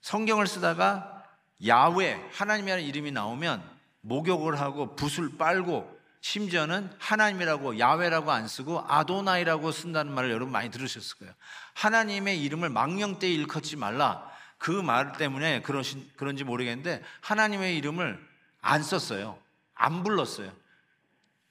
[0.00, 1.24] 성경을 쓰다가
[1.66, 3.77] 야외, 하나님이라는 이름이 나오면
[4.08, 11.18] 목욕을 하고 붓을 빨고 심지어는 하나님이라고 야외라고 안 쓰고 아도나이라고 쓴다는 말을 여러분 많이 들으셨을
[11.18, 11.32] 거예요.
[11.74, 14.28] 하나님의 이름을 망령되이 일컫지 말라.
[14.58, 18.18] 그 말 때문에 그러신, 그런지 모르겠는데 하나님의 이름을
[18.60, 19.38] 안 썼어요.
[19.74, 20.52] 안 불렀어요.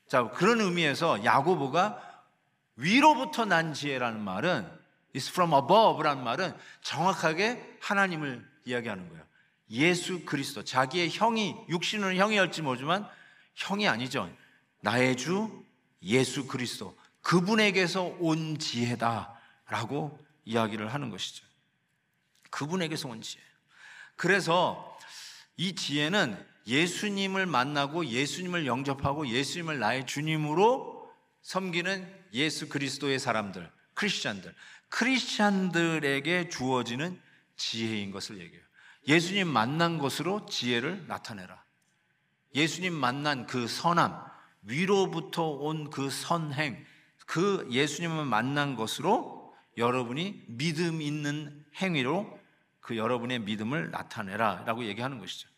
[0.09, 2.01] 자, 그런 의미에서 야고보가
[2.75, 4.69] 위로부터 난 지혜라는 말은
[5.15, 9.23] is from above라는 말은 정확하게 하나님을 이야기하는 거예요.
[9.69, 13.07] 예수 그리스도 자기의 형이 육신은 형이었지 모르지만
[13.55, 14.31] 형이 아니죠.
[14.81, 15.65] 나의 주
[16.01, 21.45] 예수 그리스도 그분에게서 온 지혜다라고 이야기를 하는 것이죠.
[22.49, 23.41] 그분에게서 온 지혜.
[24.15, 24.97] 그래서
[25.57, 34.53] 이 지혜는 예수님을 만나고 예수님을 영접하고 예수님을 나의 주님으로 섬기는 예수 그리스도의 사람들, 크리스찬들,
[34.89, 37.19] 크리스찬들에게 주어지는
[37.55, 38.66] 지혜인 것을 얘기해요.
[39.07, 41.63] 예수님 만난 것으로 지혜를 나타내라.
[42.55, 44.19] 예수님 만난 그 선함,
[44.63, 46.85] 위로부터 온 그 선행,
[47.25, 52.39] 그 예수님을 만난 것으로 여러분이 믿음 있는 행위로
[52.79, 55.49] 그 여러분의 믿음을 나타내라 라고 얘기하는 것이죠.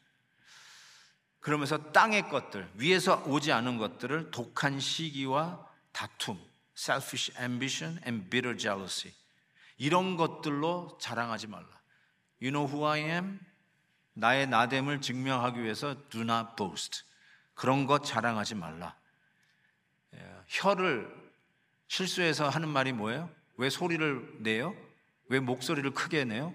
[1.39, 6.37] 그러면서 땅의 것들, 위에서 오지 않은 것들을 독한 시기와 다툼,
[6.75, 9.13] selfish ambition and bitter jealousy.
[9.77, 11.78] 이런 것들로 자랑하지 말라.
[12.41, 13.39] You know who I am?
[14.13, 17.03] 나의 나됨을 증명하기 위해서 do not boast.
[17.53, 18.95] 그런 것 자랑하지 말라.
[20.15, 21.13] 예, 혀를
[21.87, 23.29] 실수해서 하는 말이 뭐예요?
[23.57, 24.75] 왜 소리를 내요?
[25.27, 26.53] 왜 목소리를 크게 내요?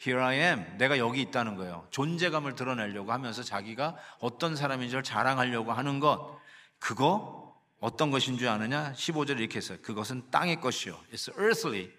[0.00, 0.78] Here I am.
[0.78, 1.86] 내가 여기 있다는 거예요.
[1.90, 6.40] 존재감을 드러내려고 하면서 자기가 어떤 사람인지 를 자랑하려고 하는 것.
[6.78, 8.92] 그거 어떤 것인 줄 아느냐?
[8.94, 9.78] 15절 이렇게 했어요.
[9.82, 10.98] 그것은 땅의 것이요.
[11.12, 11.92] It's earthly.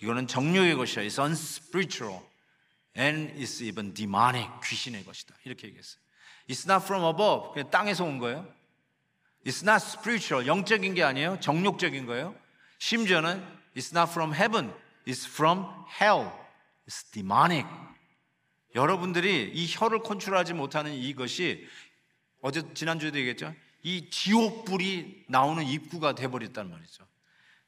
[0.00, 1.04] 이거는 정욕의 것이야.
[1.04, 2.31] It's unspiritual.
[2.96, 4.48] And it's even demonic.
[4.64, 5.34] 귀신의 것이다.
[5.44, 6.00] 이렇게 얘기했어요.
[6.48, 7.70] It's not from above.
[7.70, 8.46] 땅에서 온 거예요.
[9.44, 10.46] It's not spiritual.
[10.46, 11.40] 영적인 게 아니에요.
[11.40, 12.34] 정욕적인 거예요.
[12.78, 13.42] 심지어는
[13.74, 14.72] It's not from heaven.
[15.06, 15.66] It's from
[16.00, 16.30] hell.
[16.86, 17.66] It's demonic.
[18.74, 21.66] 여러분들이 이 혀를 컨트롤하지 못하는 이것이
[22.40, 23.54] 어제 지난주에도 얘기했죠.
[23.82, 27.06] 이 지옥불이 나오는 입구가 돼버렸단 말이죠.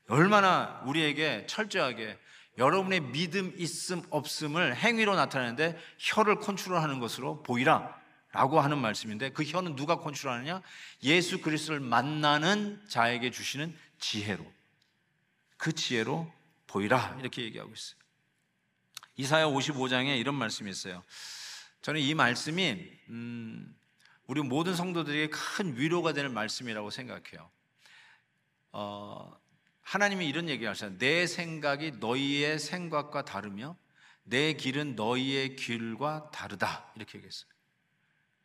[0.09, 2.19] 얼마나 우리에게 철저하게
[2.59, 9.77] 여러분의 믿음 있음 없음을 행위로 나타내는데 혀를 컨트롤하는 것으로 보이라 라고 하는 말씀인데 그 혀는
[9.77, 10.61] 누가 컨트롤하느냐?
[11.05, 14.45] 예수 그리스도를 만나는 자에게 주시는 지혜로
[15.57, 16.33] 그 지혜로
[16.67, 17.97] 보이라 이렇게 얘기하고 있어요.
[19.17, 21.05] 이사야 55장에 이런 말씀이 있어요.
[21.83, 23.77] 저는 이 말씀이 음,
[24.27, 27.49] 우리 모든 성도들에게 큰 위로가 되는 말씀이라고 생각해요.
[28.73, 29.39] 어,
[29.85, 30.99] 하나님이 이런 얘기 하셨어요.
[30.99, 33.77] 내 생각이 너희의 생각과 다르며
[34.25, 36.91] 내 길은 너희의 길과 다르다.
[36.97, 37.49] 이렇게 얘기했어요.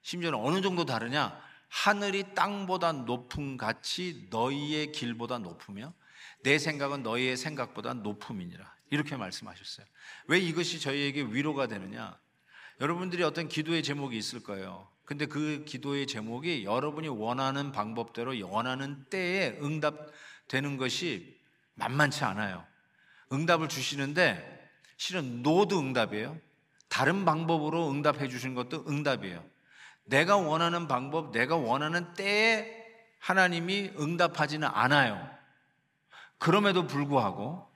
[0.01, 1.39] 심지어는 어느 정도 다르냐?
[1.69, 5.93] 하늘이 땅보다 높음 같이 너희의 길보다 높으며
[6.43, 8.75] 내 생각은 너희의 생각보다 높음이니라.
[8.91, 9.85] 이렇게 말씀하셨어요.
[10.27, 12.19] 왜 이것이 저희에게 위로가 되느냐?
[12.81, 14.89] 여러분들이 어떤 기도의 제목이 있을 거예요.
[15.05, 19.95] 근데 그 기도의 제목이 여러분이 원하는 방법대로 원하는 때에 응답
[20.49, 21.39] 되는 것이
[21.75, 22.65] 만만치 않아요.
[23.31, 26.37] 응답을 주시는데 실은 노도 응답이에요.
[26.89, 29.45] 다른 방법으로 응답해 주신 것도 응답이에요.
[30.03, 32.75] 내가 원하는 방법, 내가 원하는 때에
[33.19, 35.29] 하나님이 응답하지는 않아요.
[36.39, 37.69] 그럼에도 불구하고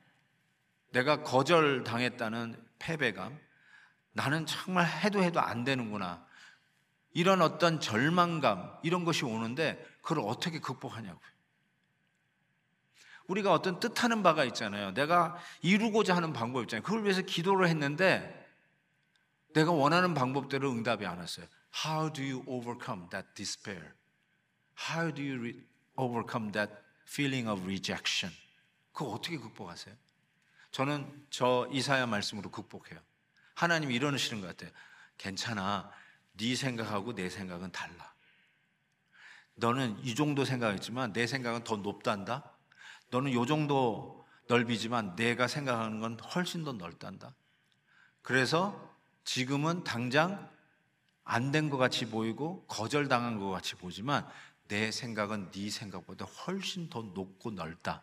[0.90, 3.38] 내가 거절당했다는 패배감,
[4.12, 6.26] 나는 정말 해도 해도 안 되는구나.
[7.12, 11.33] 이런 어떤 절망감, 이런 것이 오는데 그걸 어떻게 극복하냐고요.
[13.28, 14.92] 우리가 어떤 뜻하는 바가 있잖아요.
[14.92, 16.82] 내가 이루고자 하는 방법 있잖아요.
[16.82, 18.44] 그걸 위해서 기도를 했는데
[19.54, 21.46] 내가 원하는 방법대로 응답이 안 왔어요.
[21.84, 23.92] How do you overcome that despair?
[24.90, 25.62] How do you
[25.96, 26.72] overcome that
[27.08, 28.34] feeling of rejection?
[28.92, 29.94] 그거 어떻게 극복하세요?
[30.70, 33.00] 저는 저 이사야 말씀으로 극복해요.
[33.54, 34.70] 하나님이 이러시는 것 같아요.
[35.16, 35.90] 괜찮아.
[36.36, 38.12] 네 생각하고 내 생각은 달라.
[39.54, 42.53] 너는 이 정도 생각했지만 내 생각은 더 높단다.
[43.14, 47.32] 너는 이 정도 넓이지만 내가 생각하는 건 훨씬 더 넓단다.
[48.22, 48.92] 그래서
[49.24, 50.50] 지금은 당장
[51.22, 54.26] 안 된 것 같이 보이고 거절당한 것 같이 보지만
[54.66, 58.02] 내 생각은 네 생각보다 훨씬 더 높고 넓다.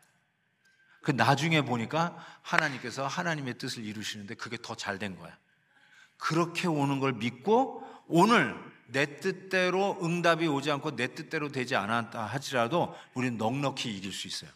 [1.03, 5.37] 그 나중에 보니까 하나님께서 하나님의 뜻을 이루시는데 그게 더 잘 된 거야.
[6.17, 8.55] 그렇게 오는 걸 믿고 오늘
[8.87, 14.51] 내 뜻대로 응답이 오지 않고 내 뜻대로 되지 않았다 하지라도 우리는 넉넉히 이길 수 있어요.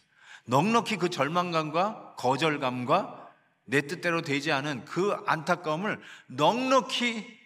[0.46, 7.36] 넉넉히 그 절망감과 거절감과 내 뜻대로 되지 않은 그 안타까움을 넉넉히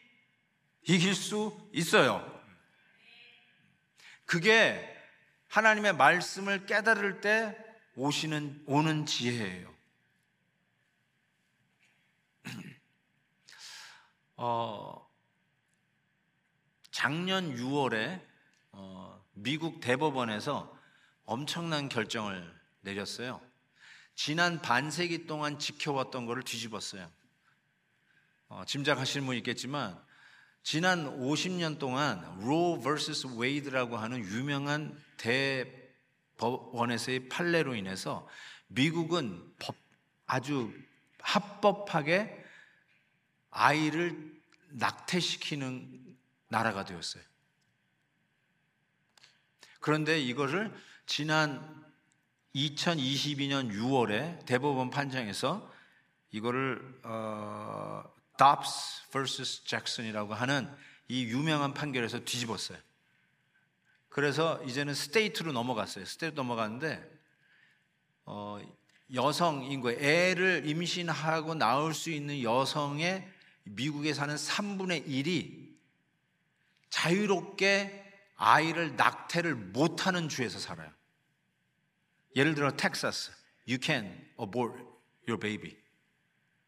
[0.82, 2.24] 이길 수 있어요.
[4.26, 4.86] 그게
[5.48, 7.56] 하나님의 말씀을 깨달을 때
[7.96, 9.74] 오시는 오는 지혜예요.
[14.36, 15.10] 어,
[16.90, 18.22] 작년 6월에
[18.72, 20.78] 어, 미국 대법원에서
[21.24, 23.40] 엄청난 결정을 내렸어요.
[24.14, 27.10] 지난 반세기 동안 지켜왔던 것을 뒤집었어요.
[28.48, 29.98] 어, 짐작하시는 분 있겠지만
[30.62, 35.00] 지난 50년 동안 로 vs 웨이드라고 하는 유명한
[36.36, 38.28] 대법원에서의 판례로 인해서
[38.66, 39.74] 미국은 법,
[40.26, 40.72] 아주
[41.20, 42.44] 합법하게
[43.50, 46.16] 아이를 낙태시키는
[46.48, 47.22] 나라가 되었어요.
[49.80, 50.72] 그런데 이거를
[51.06, 51.84] 지난
[52.54, 55.70] 2022년 6월에 대법원 판정에서
[56.32, 58.04] 이거를 어,
[58.38, 60.70] Dobbs vs Jackson이라고 하는
[61.08, 62.78] 이 유명한 판결에서 뒤집었어요.
[64.08, 66.04] 그래서 이제는 state로 넘어갔어요.
[66.04, 67.20] state 넘어갔는데
[68.24, 68.60] 어,
[69.12, 73.28] 여성인 거 애를 임신하고 낳을 수 있는 여성의
[73.64, 75.70] 미국에 사는 3분의 1이
[76.90, 80.90] 자유롭게 아이를 낙태를 못하는 주에서 살아요.
[82.36, 83.32] 예를 들어 텍사스,
[83.68, 84.06] you can
[84.40, 84.74] abort
[85.28, 85.76] your baby.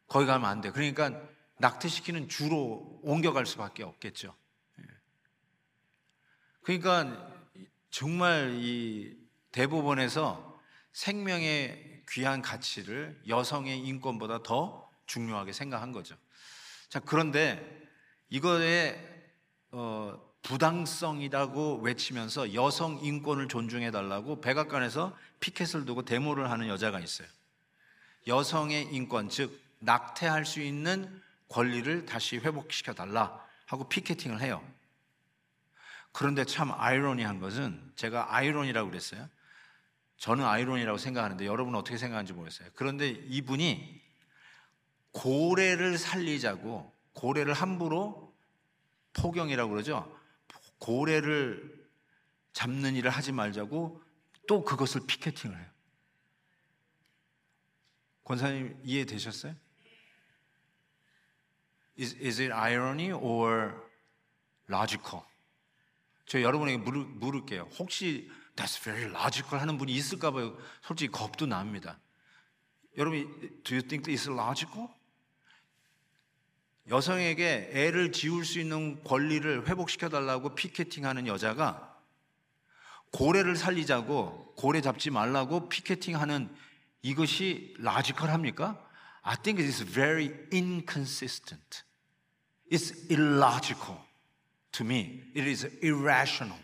[0.08, 0.70] 거기 가면 안 돼.
[0.70, 1.22] 그러니까
[1.58, 4.36] 낙태시키는 주로 옮겨갈 수밖에 없겠죠.
[4.80, 4.84] 예.
[6.62, 7.32] 그러니까
[7.90, 9.16] 정말 이
[9.52, 10.60] 대법원에서
[10.92, 16.16] 생명의 귀한 가치를 여성의 인권보다 더 중요하게 생각한 거죠.
[16.88, 17.82] 자, 그런데
[18.28, 18.98] 이거에
[19.70, 27.28] 어, 부당성이라고 외치면서 여성 인권을 존중해 달라고 백악관에서 피켓을 두고 데모를 하는 여자가 있어요.
[28.26, 34.62] 여성의 인권, 즉 낙태할 수 있는 권리를 다시 회복시켜 달라 하고 피켓팅을 해요.
[36.12, 39.28] 그런데 참 아이러니한 것은 제가 아이러니라고 그랬어요.
[40.18, 42.68] 저는 아이러니라고 생각하는데 여러분은 어떻게 생각하는지 모르겠어요.
[42.74, 44.00] 그런데 이분이
[45.12, 48.32] 고래를 살리자고 고래를 함부로
[49.14, 50.21] 포경이라고 그러죠.
[50.82, 51.80] 고래를
[52.52, 54.02] 잡는 일을 하지 말자고
[54.48, 55.66] 또 그것을 피켓팅을 해요.
[58.24, 59.54] 권사님 이해되셨어요?
[61.98, 63.74] Is, is it irony or
[64.68, 65.24] logical?
[66.26, 67.68] 저 여러분에게 물을, 물을게요.
[67.78, 70.58] 혹시 that's very logical 하는 분이 있을까 봐요.
[70.82, 72.00] 솔직히 겁도 납니다.
[72.98, 73.24] 여러분,
[73.62, 74.88] do you think it's logical?
[76.88, 81.96] 여성에게 애를 지울 수 있는 권리를 회복시켜 달라고 피켓팅하는 여자가
[83.12, 86.54] 고래를 살리자고 고래 잡지 말라고 피켓팅하는
[87.02, 88.88] 이것이 라지컬합니까?
[89.22, 91.84] I think it is very inconsistent.
[92.70, 93.98] It's illogical
[94.72, 95.22] to me.
[95.36, 96.58] It is irrational.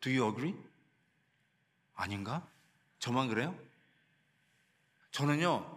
[0.00, 0.54] Do you agree?
[1.94, 2.46] 아닌가?
[2.98, 3.56] 저만 그래요?
[5.12, 5.73] 저는요,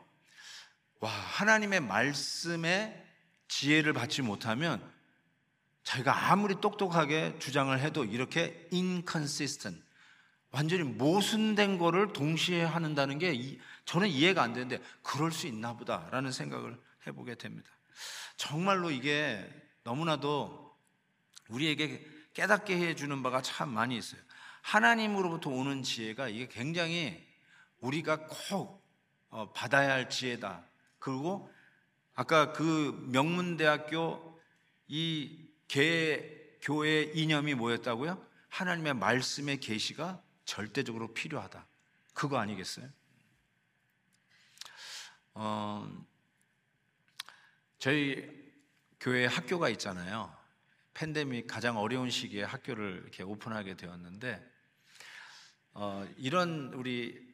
[0.99, 3.05] 와, 하나님의 말씀에
[3.47, 4.81] 지혜를 받지 못하면
[5.83, 9.81] 자기가 아무리 똑똑하게 주장을 해도 이렇게 inconsistent,
[10.51, 16.77] 완전히 모순된 거를 동시에 하는다는 게 저는 이해가 안 되는데 그럴 수 있나 보다라는 생각을
[17.05, 17.69] 해보게 됩니다.
[18.35, 19.47] 정말로 이게
[19.83, 20.75] 너무나도
[21.49, 24.21] 우리에게 깨닫게 해주는 바가 참 많이 있어요.
[24.61, 27.25] 하나님으로부터 오는 지혜가 이게 굉장히
[27.79, 28.85] 우리가 꼭
[29.29, 30.66] 어, 받아야 할 지혜다.
[31.07, 31.49] 그리고
[32.15, 34.41] 아까 그 명문대학교
[34.89, 38.21] 이 개, 교회 이념이 뭐였다고요?
[38.49, 41.65] 하나님의 말씀의 계시가 절대적으로 필요하다.
[42.13, 42.89] 그거 아니겠어요?
[45.35, 46.05] 어,
[47.79, 48.29] 저희
[48.99, 50.35] 교회 학교가 있잖아요.
[50.93, 54.45] 팬데믹 가장 어려운 시기에 학교를 이렇게 오픈하게 되었는데
[55.71, 57.26] 어, 이런 우리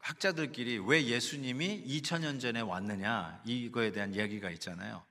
[0.00, 5.04] 학자들끼리 왜 예수님이 2000년 전에 왔느냐 이거에 대한 이야기가 있잖아요.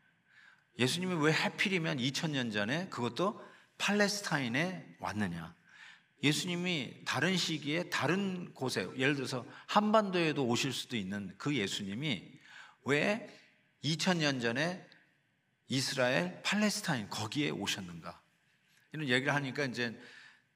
[0.77, 3.43] 예수님이 왜 하필이면 2000년 전에 그것도
[3.77, 5.55] 팔레스타인에 왔느냐.
[6.21, 12.31] 예수님이 다른 시기에 다른 곳에 예를 들어서 한반도에도 오실 수도 있는 그 예수님이
[12.85, 13.29] 왜
[13.83, 14.85] 2000년 전에
[15.69, 18.21] 이스라엘 팔레스타인 거기에 오셨는가?
[18.91, 19.97] 이런 얘기를 하니까 이제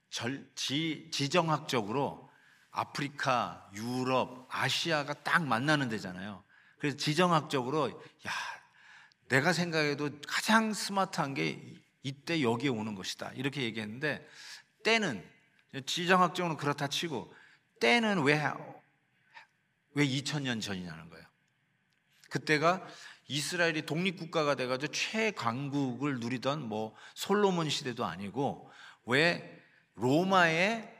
[0.09, 2.29] 절, 지, 지정학적으로
[2.73, 6.43] 아프리카, 유럽, 아시아가 딱 만나는 데잖아요.
[6.77, 7.89] 그래서 지정학적으로
[8.27, 8.31] 야
[9.29, 11.61] 내가 생각해도 가장 스마트한 게
[12.01, 14.27] 이때 여기에 오는 것이다 이렇게 얘기했는데
[14.83, 15.25] 때는
[15.85, 17.33] 지정학적으로 그렇다 치고
[17.79, 18.41] 때는 왜
[19.93, 21.25] 왜 2000년 전이냐는 거예요.
[22.29, 22.85] 그때가
[23.27, 28.71] 이스라엘이 독립국가가 돼가지고 최강국을 누리던 뭐 솔로몬 시대도 아니고
[29.05, 29.61] 왜
[29.95, 30.92] 로마의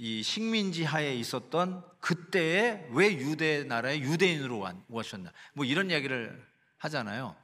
[0.00, 6.46] 이 식민지 하에 있었던 그때에 왜 유대 나라의 유대인으로 오셨나 뭐 이런 이야기를
[6.78, 7.36] 하잖아요.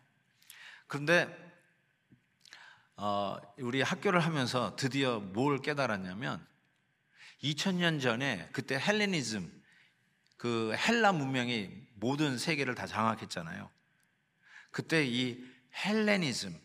[0.86, 1.28] 그런데
[2.96, 6.46] 어, 우리 학교를 하면서 드디어 뭘 깨달았냐면
[7.42, 9.50] 2000년 전에 그때 헬레니즘
[10.36, 13.68] 그 헬라 문명이 모든 세계를 다 장악했잖아요.
[14.70, 15.44] 그때 이
[15.84, 16.56] 헬레니즘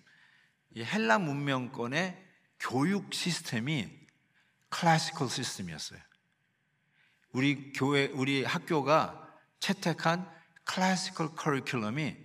[0.75, 2.27] 이 헬라 문명권의
[2.59, 3.98] 교육 시스템이
[4.69, 5.99] 클래시컬 시스템이었어요.
[7.31, 9.27] 우리 교회, 우리 학교가
[9.59, 10.29] 채택한
[10.63, 12.17] classical 커리큘럼이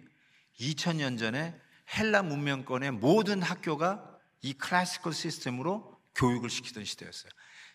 [0.60, 1.58] 2000년 전에
[1.96, 7.30] 헬라 문명권의 모든 학교가 이 classical 시스템으로 교육을 시키던 시대였어요.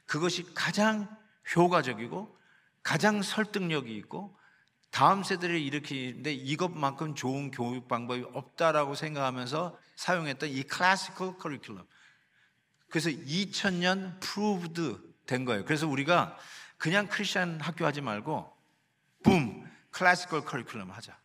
[0.06, 1.08] 그것이 가장
[1.56, 2.38] 효과적이고
[2.84, 4.38] 가장 설득력이 있고
[4.92, 11.86] 다음 세대를 일으키는데 이것만큼 좋은 교육 방법이 없다라고 생각하면서 사용했던 이 classical 커리큘럼.
[12.90, 15.64] 그래서 2000년 proved 된 거예요.
[15.66, 16.38] 그래서 우리가
[16.78, 18.52] 그냥 크리스천 학교 하지 말고
[19.24, 21.18] 붐 클래시컬 커리큘럼 하자.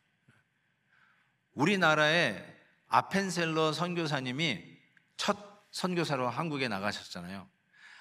[1.54, 2.44] 우리나라에
[2.88, 4.62] 아펜셀러 선교사님이
[5.16, 5.36] 첫
[5.70, 7.48] 선교사로 한국에 나가셨잖아요.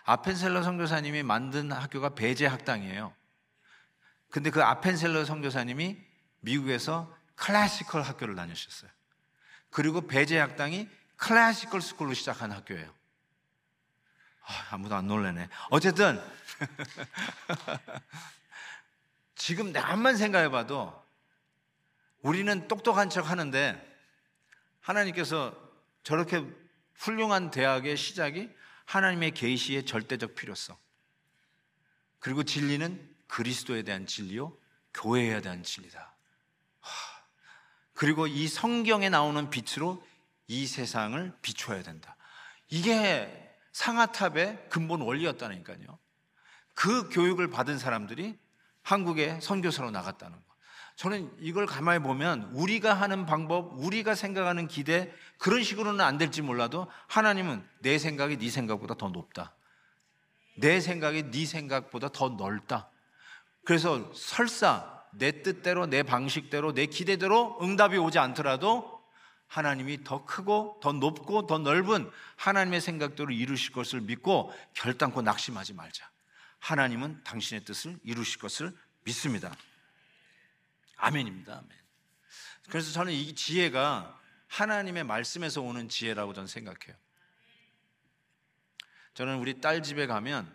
[0.05, 3.13] 아펜셀러 선교사님이 만든 학교가 배제 학당이에요.
[4.29, 5.97] 근데 그 아펜셀러 선교사님이
[6.39, 8.89] 미국에서 클래시컬 학교를 다니셨어요.
[9.69, 12.93] 그리고 배제 학당이 클래시컬 스쿨로 시작한 학교예요.
[14.45, 15.49] 아, 무도 안 놀래네.
[15.69, 16.21] 어쨌든
[19.35, 21.03] 지금 나만 생각해봐도
[22.21, 23.99] 우리는 똑똑한 척 하는데
[24.81, 25.55] 하나님께서
[26.03, 26.45] 저렇게
[26.95, 28.49] 훌륭한 대학의 시작이
[28.85, 30.77] 하나님의 계시의 절대적 필요성.
[32.19, 34.55] 그리고 진리는 그리스도에 대한 진리요,
[34.93, 36.13] 교회에 대한 진리다.
[37.93, 40.05] 그리고 이 성경에 나오는 빛으로
[40.47, 42.15] 이 세상을 비춰야 된다.
[42.69, 43.42] 이게
[43.73, 45.99] 상하탑의 근본 원리였다니까요.
[46.75, 48.37] 그 교육을 받은 사람들이
[48.81, 50.53] 한국에 선교사로 나갔다는 거.
[50.95, 56.87] 저는 이걸 가만히 보면 우리가 하는 방법, 우리가 생각하는 기대 그런 식으로는 안 될지 몰라도
[57.07, 59.55] 하나님은 내 생각이 네 생각보다 더 높다.
[60.55, 62.89] 내 생각이 네 생각보다 더 넓다.
[63.65, 68.92] 그래서 설사 내 뜻대로 내 방식대로 내 기대대로 응답이 오지 않더라도
[69.53, 76.09] 하나님이 더 크고 더 높고 더 넓은 하나님의 생각대로 이루실 것을 믿고 결단코 낙심하지 말자.
[76.57, 79.55] 하나님은 당신의 뜻을 이루실 것을 믿습니다.
[80.95, 81.53] 아멘입니다.
[81.53, 81.69] 아멘.
[82.67, 86.97] 그래서 저는 이 지혜가 하나님의 말씀에서 오는 지혜라고 저는 생각해요.
[89.13, 90.51] 저는 우리 딸 집에 가면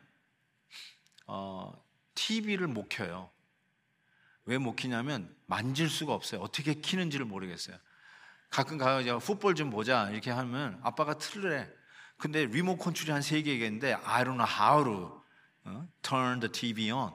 [1.28, 1.72] 어,
[2.16, 3.30] TV를 못 켜요.
[4.44, 6.40] 왜 못 키냐면 만질 수가 없어요.
[6.40, 7.78] 어떻게 키는지를 모르겠어요.
[8.50, 11.70] 가끔 가서 풋볼 좀 보자 이렇게 하면 아빠가 틀래.
[12.16, 15.22] 근데 리모 컨트롤이 한 세 개겠는데 I don't know how to
[15.64, 15.88] 어?
[16.02, 17.12] turn the TV on.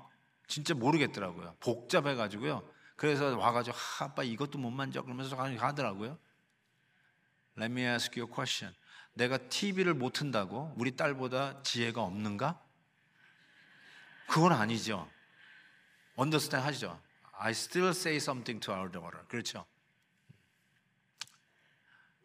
[0.48, 1.56] 진짜 모르겠더라고요.
[1.60, 2.63] 복잡해가지고요.
[2.96, 6.17] 그래서 와가지고 아, 아빠 이것도 못 만져 그러면서 가더라고요.
[7.58, 8.76] Let me ask you a question.
[9.13, 12.60] 내가 TV를 못 튼다고 우리 딸보다 지혜가 없는가?
[14.28, 15.10] 그건 아니죠.
[16.17, 17.00] understand 하시죠.
[17.38, 19.26] I still say something to our daughter.
[19.28, 19.65] 그렇죠.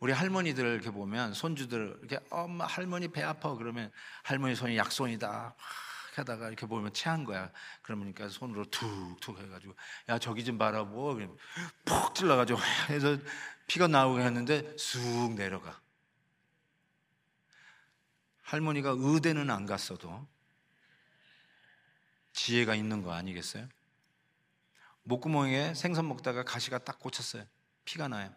[0.00, 3.90] 우리 할머니들 이렇게 보면 손주들 이렇게 엄마 할머니 배 아파 그러면
[4.22, 5.56] 할머니 손이 약손이다
[6.16, 7.50] 하다가 이렇게 보면 체한 거야.
[7.82, 9.74] 그러니까 손으로 툭툭 해가지고
[10.08, 12.58] 야 저기 좀 봐라 뭐푹 찔러가지고
[12.90, 13.16] 해서
[13.66, 15.80] 피가 나오게 했는데 쑥 내려가.
[18.42, 20.26] 할머니가 의대는 안 갔어도
[22.32, 23.68] 지혜가 있는 거 아니겠어요?
[25.02, 27.44] 목구멍에 생선 먹다가 가시가 딱 꽂혔어요.
[27.84, 28.32] 피가 나요.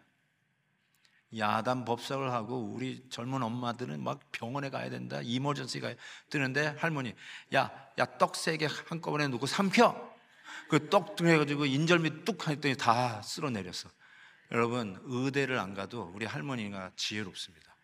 [1.38, 5.20] 야단 법석을 하고 우리 젊은 엄마들은 막 병원에 가야 된다.
[5.24, 5.94] 이머전시가
[6.30, 7.16] 뜨는데 할머니,
[7.56, 10.12] 야, 야, 떡 세 개 한꺼번에 놓고 삼켜!
[10.70, 13.90] 그 떡 해가지고 인절미 뚝 했더니 다 쓸어내렸어.
[14.52, 17.76] 여러분, 의대를 안 가도 우리 할머니가 지혜롭습니다.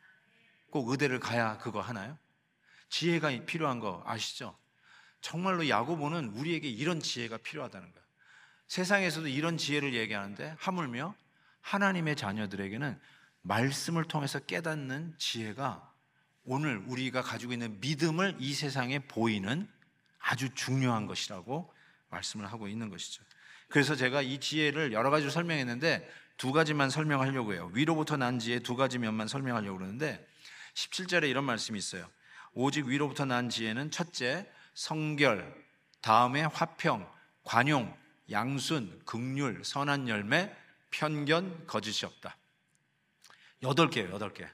[0.69, 2.17] 꼭 의대를 가야 그거 하나요?
[2.89, 4.57] 지혜가 필요한 거 아시죠?
[5.21, 8.07] 정말로 야고보는 우리에게 이런 지혜가 필요하다는 거예요.
[8.67, 11.15] 세상에서도 이런 지혜를 얘기하는데 하물며
[11.61, 12.99] 하나님의 자녀들에게는
[13.47, 15.93] 말씀을 통해서 깨닫는 지혜가
[16.43, 19.67] 오늘 우리가 가지고 있는 믿음을 이 세상에 보이는
[20.19, 21.73] 아주 중요한 것이라고
[22.09, 23.23] 말씀을 하고 있는 것이죠.
[23.69, 27.69] 그래서 제가 이 지혜를 여러 가지로 설명했는데 두 가지만 설명하려고 해요.
[27.73, 30.25] 위로부터 난 지혜 두 가지 면만 설명하려고 그러는데
[30.75, 32.07] 17절에 이런 말씀이 있어요.
[32.53, 35.53] 오직 위로부터 난 지혜는 첫째 성결,
[36.01, 37.09] 다음에 화평,
[37.43, 37.97] 관용,
[38.29, 40.55] 양순, 극률, 선한 열매,
[40.91, 42.37] 편견, 거짓이 없다.
[43.63, 44.47] 여덟 개예요, 여덟 개.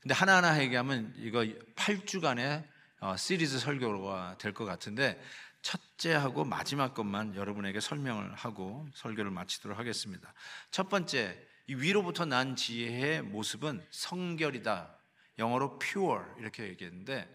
[0.00, 1.40] 근데 하나하나 얘기하면 이거
[1.76, 2.66] 8주간의
[3.00, 5.20] 어, 시리즈 설교가 될 것 같은데
[5.62, 10.34] 첫째하고 마지막 것만 여러분에게 설명을 하고 설교를 마치도록 하겠습니다.
[10.70, 14.98] 첫 번째, 이 위로부터 난 지혜의 모습은 성결이다.
[15.38, 17.28] 영어로 pure 이렇게 얘기했는데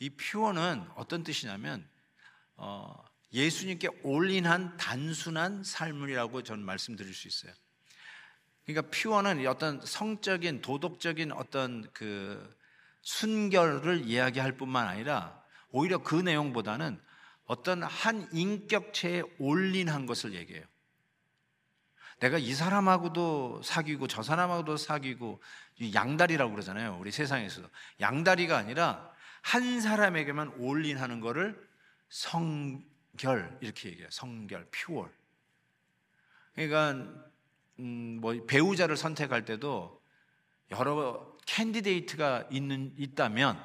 [0.00, 1.88] 이 pure는 어떤 뜻이냐면
[2.56, 2.94] 어,
[3.32, 7.52] 예수님께 올인한 단순한 삶이라고 저는 말씀드릴 수 있어요.
[8.66, 12.56] 그러니까 퓨어는 어떤 성적인 도덕적인 어떤 그
[13.02, 15.40] 순결을 이야기할 뿐만 아니라
[15.70, 17.00] 오히려 그 내용보다는
[17.46, 20.64] 어떤 한 인격체에 올린한 것을 얘기해요.
[22.18, 25.40] 내가 이 사람하고도 사귀고 저 사람하고도 사귀고
[25.94, 26.98] 양다리라고 그러잖아요.
[26.98, 27.68] 우리 세상에서도
[28.00, 29.12] 양다리가 아니라
[29.42, 31.56] 한 사람에게만 올린하는 것을
[32.08, 34.08] 성결 이렇게 얘기해요.
[34.10, 35.08] 성결, 퓨어.
[36.54, 37.26] 그러니까
[37.78, 40.00] 음, 뭐 배우자를 선택할 때도
[40.70, 43.60] 여러 캔디데이트가 있는 있다면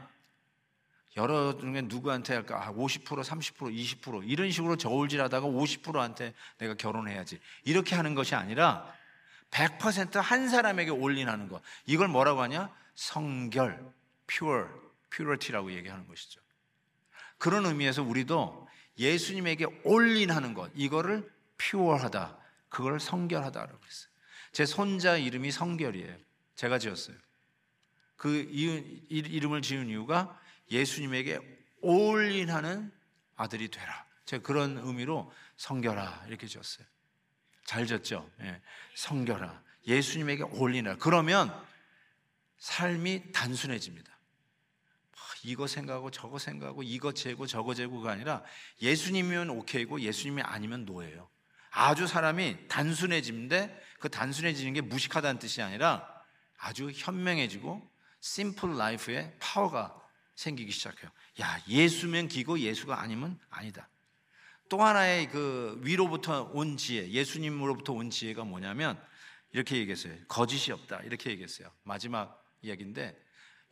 [1.18, 2.72] 여러 중에 누구한테 할까?
[2.74, 7.40] 50%, 30%, 20% 이런 식으로 저울질하다가 50%한테 내가 결혼해야지.
[7.66, 8.94] 이렇게 하는 것이 아니라
[9.50, 11.62] 100%한 사람에게 올인하는 것.
[11.86, 12.74] 이걸 뭐라고 하냐?
[12.96, 13.94] 성결,
[14.28, 14.70] pure,
[15.10, 16.40] purity라고 얘기하는 것이죠.
[17.38, 22.38] 그런 의미에서 우리도 예수님에게 올인하는 것, 이거를 pure하다.
[22.72, 24.12] 그걸 성결하다라고 했어요.
[24.52, 26.18] 제 손자 이름이 성결이에요.
[26.56, 27.16] 제가 지었어요.
[28.16, 28.48] 그
[29.10, 30.40] 이름을 지은 이유가
[30.72, 31.40] 예수님에게
[31.82, 32.92] 올인하는
[33.36, 34.06] 아들이 되라.
[34.26, 36.86] 제가 그런 의미로 성결아 이렇게 지었어요.
[37.66, 38.30] 잘 졌죠?
[38.42, 38.62] 예.
[38.96, 39.64] 성결아.
[39.88, 40.96] 예수님에게 올리라.
[40.98, 41.52] 그러면
[42.60, 44.12] 삶이 단순해집니다.
[45.44, 48.44] 이거 생각하고 저거 생각하고 이거 재고 저거 재고가 아니라
[48.82, 51.31] 예수님이면 오케이고 예수님이 아니면 노예요.
[51.72, 56.08] 아주 사람이 단순해지는데 그 단순해지는 게 무식하다는 뜻이 아니라
[56.58, 60.00] 아주 현명해지고 심플 라이프에 파워가
[60.36, 61.10] 생기기 시작해요.
[61.42, 63.90] 야, 예수면 기고 예수가 아니면 아니다.
[64.70, 69.02] 또 하나의 그 위로부터 온 지혜, 예수님으로부터 온 지혜가 뭐냐면
[69.52, 70.16] 이렇게 얘기했어요.
[70.28, 71.02] 거짓이 없다.
[71.02, 71.70] 이렇게 얘기했어요.
[71.84, 73.18] 마지막 이야기인데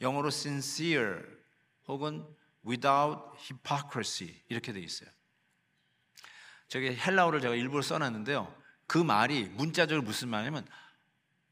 [0.02, 1.22] 영어로 sincere
[1.88, 2.26] 혹은
[2.66, 5.10] without hypocrisy 이렇게 돼 있어요.
[6.70, 8.56] 저기 헬라어를 제가 일부러 써놨는데요.
[8.88, 10.66] 그 말이 문자적으로 무슨 말이냐면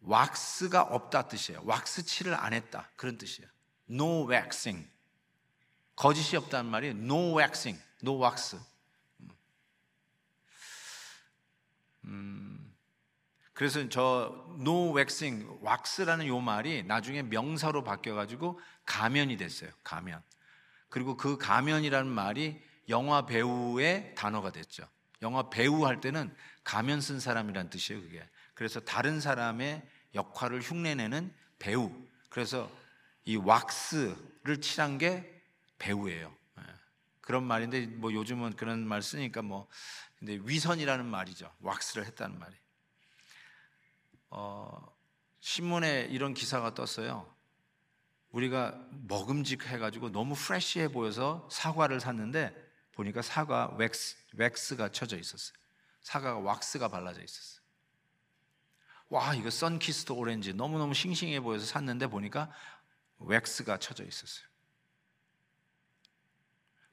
[0.01, 1.61] 왁스가 없다 뜻이에요.
[1.65, 3.49] 왁스 칠을 안 했다 그런 뜻이에요.
[3.89, 4.87] No waxing.
[5.95, 8.57] 거짓이 없다는 말이 no waxing, no wax.
[12.05, 12.75] 음,
[13.53, 19.71] 그래서 저 no waxing, wax라는 요 말이 나중에 명사로 바뀌어가지고 가면이 됐어요.
[19.83, 20.21] 가면.
[20.89, 24.87] 그리고 그 가면이라는 말이 영화 배우의 단어가 됐죠.
[25.21, 28.27] 영화 배우 할 때는 가면 쓴 사람이란 뜻이에요, 그게.
[28.53, 29.81] 그래서 다른 사람의
[30.15, 31.91] 역할을 흉내내는 배우.
[32.29, 32.69] 그래서
[33.25, 35.43] 이 왁스를 칠한 게
[35.79, 36.33] 배우예요.
[36.59, 36.63] 예.
[37.21, 39.67] 그런 말인데 뭐 요즘은 그런 말 쓰니까 뭐
[40.17, 41.51] 근데 위선이라는 말이죠.
[41.61, 42.55] 왁스를 했다는 말이.
[44.29, 44.95] 어,
[45.39, 47.31] 신문에 이런 기사가 떴어요.
[48.31, 52.55] 우리가 먹음직해가지고 너무 fresh해 보여서 사과를 샀는데
[52.97, 55.55] 보니까 사과 웩스, 웩스가 쳐져 있었어요.
[56.01, 57.61] 사과가 왁스가 발라져 있었어요.
[59.09, 62.51] 와, 이거 Sunkist 오렌지 너무너무 싱싱해 보여서 샀는데 보니까
[63.19, 64.47] wax가 쳐져 있었어요.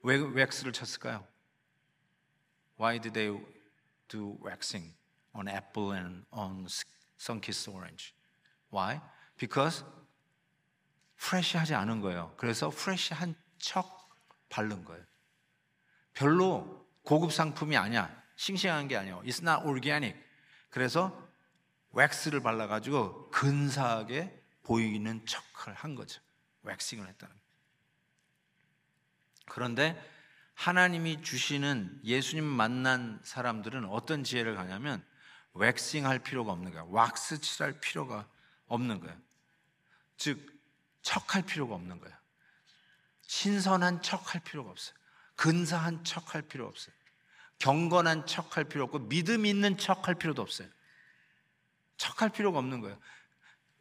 [0.00, 1.26] 왜 웩스를 쳤을까요?
[2.78, 3.42] Why did they
[4.09, 4.94] do waxing
[5.32, 6.66] on apple and on
[7.18, 8.14] sun-kissed orange?
[8.70, 9.00] Why?
[9.38, 9.84] Because
[11.16, 12.34] 프레시하지 않은 거예요.
[12.36, 14.11] 그래서 프레시한 척
[14.50, 15.02] 바른 거예요.
[16.14, 18.10] 별로 고급 상품이 아니야.
[18.36, 19.22] 싱싱한 게 아니에요.
[19.22, 20.18] It's not organic.
[20.70, 21.22] 그래서
[21.90, 26.20] 왁스를 발라가지고 근사하게 보이는 척을 한 거죠.
[26.62, 27.34] 왁싱을 했다는
[29.46, 30.00] 그런데
[30.54, 35.04] 하나님이 주시는 예수님 만난 사람들은 어떤 지혜를 가냐면
[35.52, 36.84] 웩싱 할 필요가 없는 거야.
[36.88, 38.28] 왁스 칠할 필요가
[38.66, 39.16] 없는 거야.
[40.16, 40.52] 즉,
[41.02, 42.18] 척할 필요가 없는 거야.
[43.22, 44.96] 신선한 척할 필요가 없어요.
[45.37, 46.95] 근사한 척 할 필요 없어요.
[47.59, 50.68] 경건한 척 할 필요 없고 믿음 있는 척 할 필요도 없어요.
[51.97, 52.99] 척 할 필요가 없는 거예요.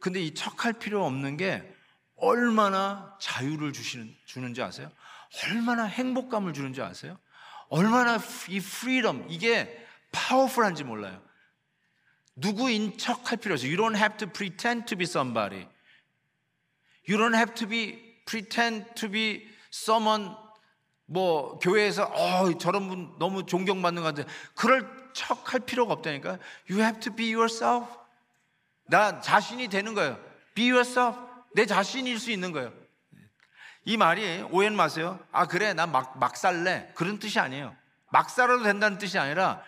[0.00, 1.62] 근데 이 척 할 필요 없는 게
[2.16, 4.90] 얼마나 자유를 주시는, 주는지 아세요?
[5.48, 7.18] 얼마나 행복감을 주는지 아세요?
[7.68, 11.20] 얼마나 이 freedom 이게 powerful한지 몰라요.
[12.36, 13.68] 누구인 척 할 필요 없어요.
[13.68, 15.66] You don't have to pretend to be somebody.
[17.08, 20.36] You don't have to be pretend to be someone
[21.06, 26.38] 뭐 교회에서 어 저런 분 너무 존경받는 것 같은데 그럴 척 할 필요가 없다니까.
[26.68, 27.86] You have to be yourself.
[28.86, 30.18] 나 자신이 되는 거예요.
[30.54, 31.18] Be yourself.
[31.54, 32.72] 내 자신일 수 있는 거예요.
[33.84, 35.18] 이 말이 오해는 마세요.
[35.30, 35.72] 아, 그래.
[35.72, 36.90] 난 막, 막 살래.
[36.94, 37.76] 그런 뜻이 아니에요.
[38.10, 39.62] 막 살아도 된다는 뜻이 아니라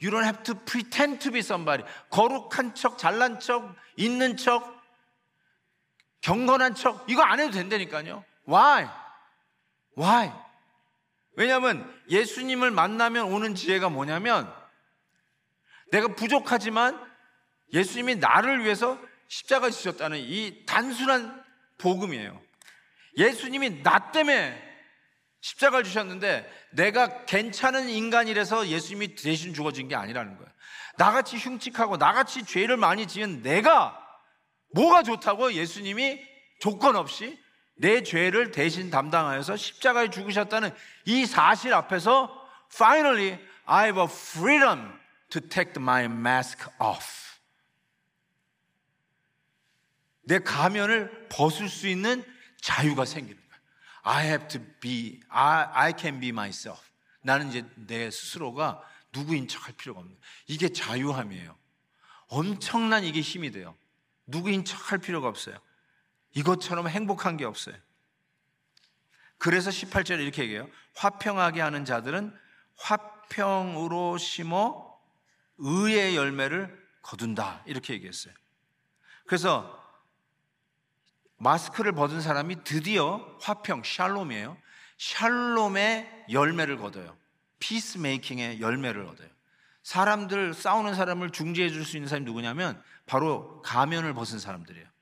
[0.00, 1.84] You don't have to pretend to be somebody.
[2.10, 4.82] 거룩한 척, 잘난 척, 있는 척,
[6.20, 7.04] 경건한 척.
[7.08, 8.24] 이거 안 해도 된다니까요.
[8.46, 8.88] Why?
[9.96, 10.32] Why?
[11.36, 14.52] 왜냐하면 예수님을 만나면 오는 지혜가 뭐냐면
[15.92, 17.00] 내가 부족하지만
[17.72, 21.44] 예수님이 나를 위해서 십자가 지셨다는 이 단순한
[21.78, 22.40] 복음이에요.
[23.18, 24.62] 예수님이 나 때문에
[25.40, 30.50] 십자가를 주셨는데 내가 괜찮은 인간이라서 예수님이 대신 죽어진 게 아니라는 거예요.
[30.96, 34.02] 나같이 흉측하고 나같이 죄를 많이 지은 내가
[34.74, 36.20] 뭐가 좋다고 예수님이
[36.60, 37.38] 조건 없이
[37.76, 40.70] 내 죄를 대신 담당하여서 십자가에 죽으셨다는
[41.04, 44.92] 이 사실 앞에서 finally I have a freedom
[45.30, 47.26] to take my mask off.
[50.22, 52.24] 내 가면을 벗을 수 있는
[52.60, 53.62] 자유가 생기는 거예요.
[54.02, 56.82] I have to be, I, I can be myself.
[57.22, 60.16] 나는 이제 내 스스로가 누구인 척할 필요가 없는
[60.46, 61.56] 이게 자유함이에요.
[62.28, 63.76] 엄청난 이게 힘이 돼요.
[64.26, 65.58] 누구인 척할 필요가 없어요.
[66.36, 67.74] 이것처럼 행복한 게 없어요.
[69.38, 70.68] 그래서 18절에 이렇게 얘기해요.
[70.94, 72.36] 화평하게 하는 자들은
[72.76, 74.86] 화평으로 심어
[75.58, 77.62] 의의 열매를 거둔다.
[77.64, 78.34] 이렇게 얘기했어요.
[79.26, 79.82] 그래서
[81.38, 84.58] 마스크를 벗은 사람이 드디어 화평, 샬롬이에요.
[84.98, 87.16] 샬롬의 열매를 거둬요.
[87.60, 89.28] 피스메이킹의 열매를 얻어요.
[89.82, 94.95] 사람들, 싸우는 사람을 중재해 줄 수 있는 사람이 누구냐면 바로 가면을 벗은 사람들이에요.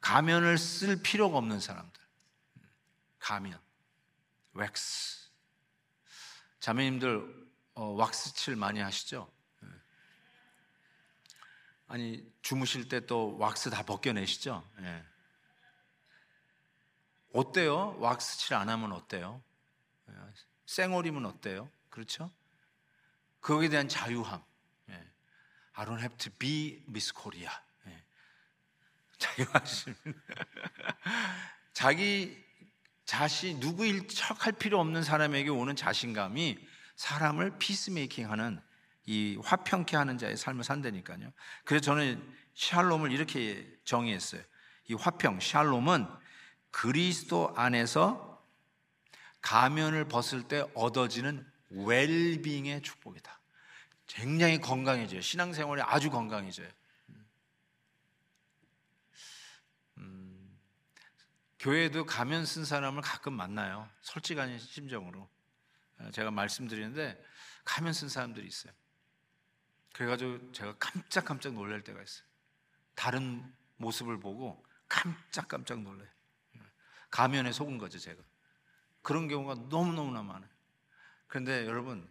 [0.00, 2.00] 가면을 쓸 필요가 없는 사람들.
[3.18, 3.58] 가면.
[4.54, 5.28] 왁스.
[6.60, 9.30] 자매님들 어, 왁스칠 많이 하시죠?
[9.62, 9.68] 예.
[11.86, 14.68] 아니 주무실 때 또 왁스 다 벗겨내시죠?
[14.80, 15.04] 예.
[17.32, 17.96] 어때요?
[18.00, 19.42] 왁스 칠 안 하면 어때요?
[20.08, 20.14] 예.
[20.66, 21.70] 생얼이면 어때요?
[21.90, 22.30] 그렇죠?
[23.40, 24.42] 거기에 대한 자유함.
[24.90, 25.10] 예.
[25.74, 27.50] I don't have to be Miss Korea.
[29.38, 29.44] 예.
[29.44, 29.94] 자유하심.
[31.72, 32.44] 자기
[33.04, 36.58] 자신 누구일 척할 필요 없는 사람에게 오는 자신감이
[36.96, 38.60] 사람을 피스메이킹하는
[39.06, 41.32] 이 화평케 하는 자의 삶을 산다니까요.
[41.64, 42.22] 그래서 저는
[42.54, 44.42] 샬롬을 이렇게 정의했어요.
[44.88, 46.06] 이 화평, 샬롬은
[46.70, 48.44] 그리스도 안에서
[49.40, 53.40] 가면을 벗을 때 얻어지는 웰빙의 축복이다.
[54.06, 55.20] 굉장히 건강해져요.
[55.20, 56.68] 신앙생활이 아주 건강해져요.
[59.98, 60.58] 음,
[61.58, 63.88] 교회도 가면 쓴 사람을 가끔 만나요.
[64.00, 65.28] 솔직한 심정으로.
[65.98, 67.22] 어, 제가 말씀드리는데
[67.64, 68.72] 가면 쓴 사람들이 있어요.
[69.92, 72.26] 그래가지고 제가 깜짝깜짝 놀랄 때가 있어요.
[72.94, 76.08] 다른 모습을 보고 깜짝깜짝 놀라요.
[77.10, 78.22] 가면에 속은 거죠, 제가.
[79.02, 80.50] 그런 경우가 너무너무나 많아요.
[81.26, 82.08] 그런데 여러분,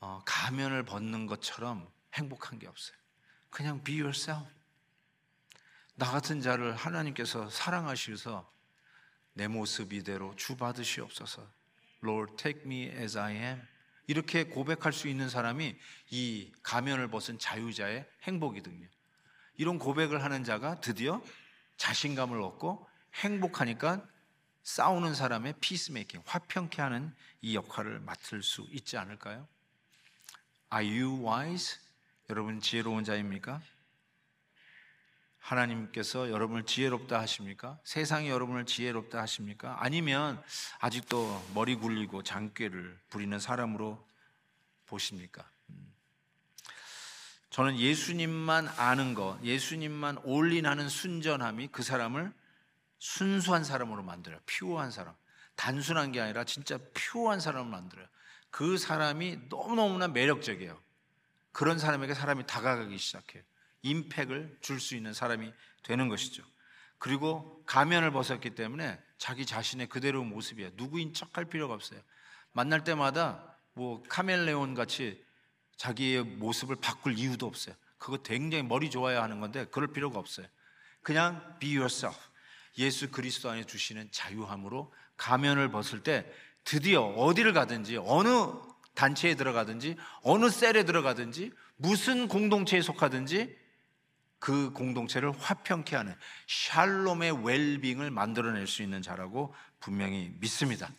[0.00, 2.96] 어, 가면을 벗는 것처럼 행복한 게 없어요.
[3.50, 4.48] 그냥 be yourself.
[5.94, 8.53] 나 같은 자를 하나님께서 사랑하셔서
[9.34, 11.46] 내 모습 이대로 주 받으시옵소서.
[12.02, 13.62] Lord, take me as I am.
[14.06, 15.76] 이렇게 고백할 수 있는 사람이
[16.10, 18.86] 이 가면을 벗은 자유자의 행복이거든요.
[19.56, 21.22] 이런 고백을 하는 자가 드디어
[21.76, 24.06] 자신감을 얻고 행복하니까
[24.62, 29.46] 싸우는 사람의 피스메이킹, 화평케 하는 이 역할을 맡을 수 있지 않을까요?
[30.72, 31.78] Are you wise?
[32.30, 33.60] 여러분 지혜로운 자입니까?
[35.44, 37.78] 하나님께서 여러분을 지혜롭다 하십니까?
[37.84, 39.76] 세상이 여러분을 지혜롭다 하십니까?
[39.78, 40.42] 아니면
[40.78, 44.08] 아직도 머리 굴리고 장꾀를 부리는 사람으로
[44.86, 45.46] 보십니까?
[45.68, 45.92] 음.
[47.50, 52.32] 저는 예수님만 아는 것, 예수님만 올인하는 순전함이 그 사람을
[52.98, 54.40] 순수한 사람으로 만들어요.
[54.46, 55.14] pure한 사람.
[55.56, 58.06] 단순한 게 아니라 진짜 pure한 사람을 만들어요.
[58.50, 60.80] 그 사람이 너무너무나 매력적이에요.
[61.52, 63.42] 그런 사람에게 사람이 다가가기 시작해요.
[63.84, 66.42] impact을 줄 수 있는 사람이 되는 것이죠.
[66.98, 70.70] 그리고 가면을 벗었기 때문에 자기 자신의 그대로 모습이에요.
[70.74, 72.00] 누구인 척할 필요가 없어요.
[72.52, 75.22] 만날 때마다 뭐 카멜레온 같이
[75.76, 77.74] 자기의 모습을 바꿀 이유도 없어요.
[77.98, 80.46] 그거 굉장히 머리 좋아야 하는 건데 그럴 필요가 없어요.
[81.02, 82.18] 그냥 be yourself.
[82.78, 86.26] 예수 그리스도 안에 주시는 자유함으로 가면을 벗을 때
[86.64, 88.28] 드디어 어디를 가든지 어느
[88.94, 93.63] 단체에 들어가든지 어느 셀에 들어가든지 무슨 공동체에 속하든지
[94.44, 96.14] 그 공동체를 화평케 하는
[96.48, 100.90] 샬롬의 웰빙을 만들어낼 수 있는 자라고 분명히 믿습니다.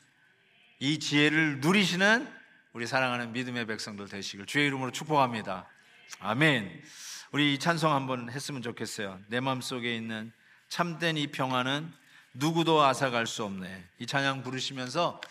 [0.80, 2.28] 이 지혜를 누리시는
[2.74, 5.70] 우리 사랑하는 믿음의 백성들 되시길 주의 이름으로 축복합니다.
[6.22, 6.82] 아멘.
[7.34, 9.20] 우리 이 찬송 한번 했으면 좋겠어요.
[9.28, 10.32] 내 마음속에 있는
[10.68, 11.94] 참된 이 평화는
[12.34, 13.88] 누구도 앗아갈 수 없네.
[14.00, 15.22] 이 찬양 부르시면서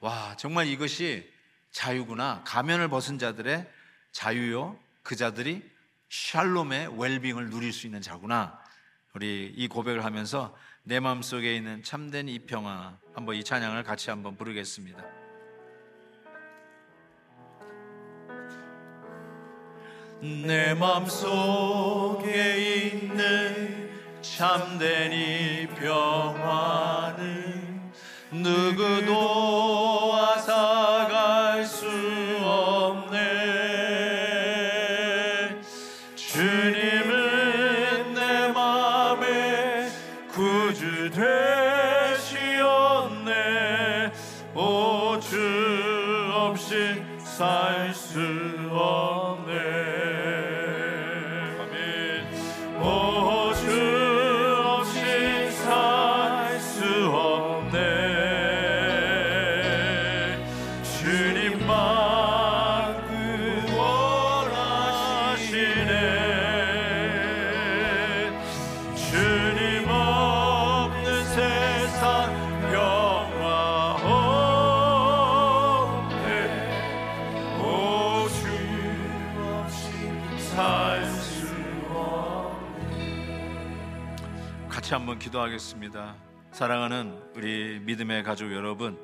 [0.00, 1.32] 와, 정말 이것이
[1.70, 2.42] 자유구나.
[2.44, 3.66] 가면을 벗은 자들의
[4.12, 4.78] 자유요.
[5.02, 5.73] 그 자들이
[6.14, 8.60] 샬롬의 웰빙을 누릴 수 있는 자구나.
[9.14, 10.54] 우리 이 고백을 하면서
[10.84, 15.02] 내 마음속에 있는 참된 이 평화 한번 이 찬양을 같이 한번 부르겠습니다.
[20.20, 22.22] 내 맘속에
[22.92, 23.90] 있는
[24.22, 27.24] 참된 이 평화는
[28.30, 31.03] 누구도 앗아
[84.84, 86.14] 같이 한번 기도하겠습니다.
[86.52, 88.98] 사랑하는 우리 믿음의 가족 여러분,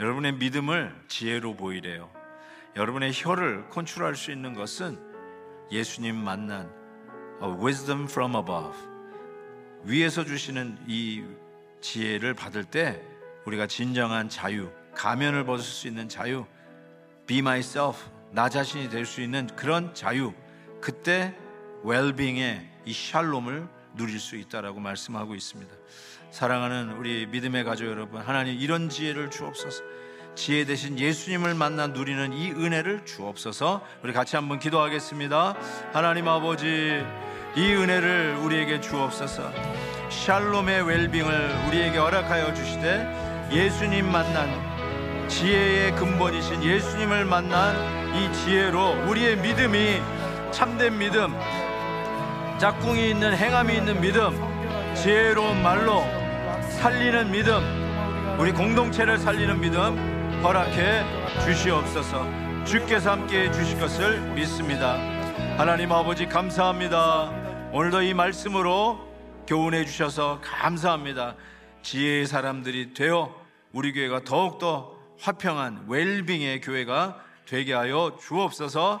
[0.00, 2.10] 여러분의 믿음을 지혜로 보이래요.
[2.74, 4.98] 여러분의 혀를 컨트롤할 수 있는 것은
[5.70, 6.68] 예수님 만난
[7.40, 8.76] a wisdom from above
[9.84, 11.22] 위에서 주시는 이
[11.80, 13.00] 지혜를 받을 때
[13.44, 16.44] 우리가 진정한 자유, 가면을 벗을 수 있는 자유,
[17.28, 20.34] be myself 나 자신이 될 수 있는 그런 자유,
[20.80, 21.36] 그때
[21.84, 25.72] 웰빙의 이 샬롬을 누릴 수 있다라고 말씀하고 있습니다.
[26.30, 29.82] 사랑하는 우리 믿음의 가족 여러분, 하나님 이런 지혜를 주옵소서.
[30.34, 33.86] 지혜 대신 예수님을 만나 누리는 이 은혜를 주옵소서.
[34.02, 35.54] 우리 같이 한번 기도하겠습니다.
[35.92, 37.04] 하나님 아버지,
[37.56, 39.52] 이 은혜를 우리에게 주옵소서.
[40.10, 47.76] 샬롬의 웰빙을 우리에게 허락하여 주시되 예수님 만난 지혜의 근본이신 예수님을 만난
[48.14, 50.00] 이 지혜로 우리의 믿음이
[50.52, 51.34] 참된 믿음,
[52.58, 54.30] 짝꿍이 있는 행함이 있는 믿음,
[54.94, 56.02] 지혜로운 말로
[56.78, 61.04] 살리는 믿음, 우리 공동체를 살리는 믿음 허락해
[61.44, 62.24] 주시옵소서.
[62.64, 64.94] 주께서 함께 해 주실 것을 믿습니다.
[65.58, 67.30] 하나님 아버지 감사합니다.
[67.72, 69.00] 오늘도 이 말씀으로
[69.46, 71.34] 교훈해 주셔서 감사합니다.
[71.82, 73.34] 지혜의 사람들이 되어
[73.72, 79.00] 우리 교회가 더욱더 화평한 웰빙의 교회가 되게 하여 주옵소서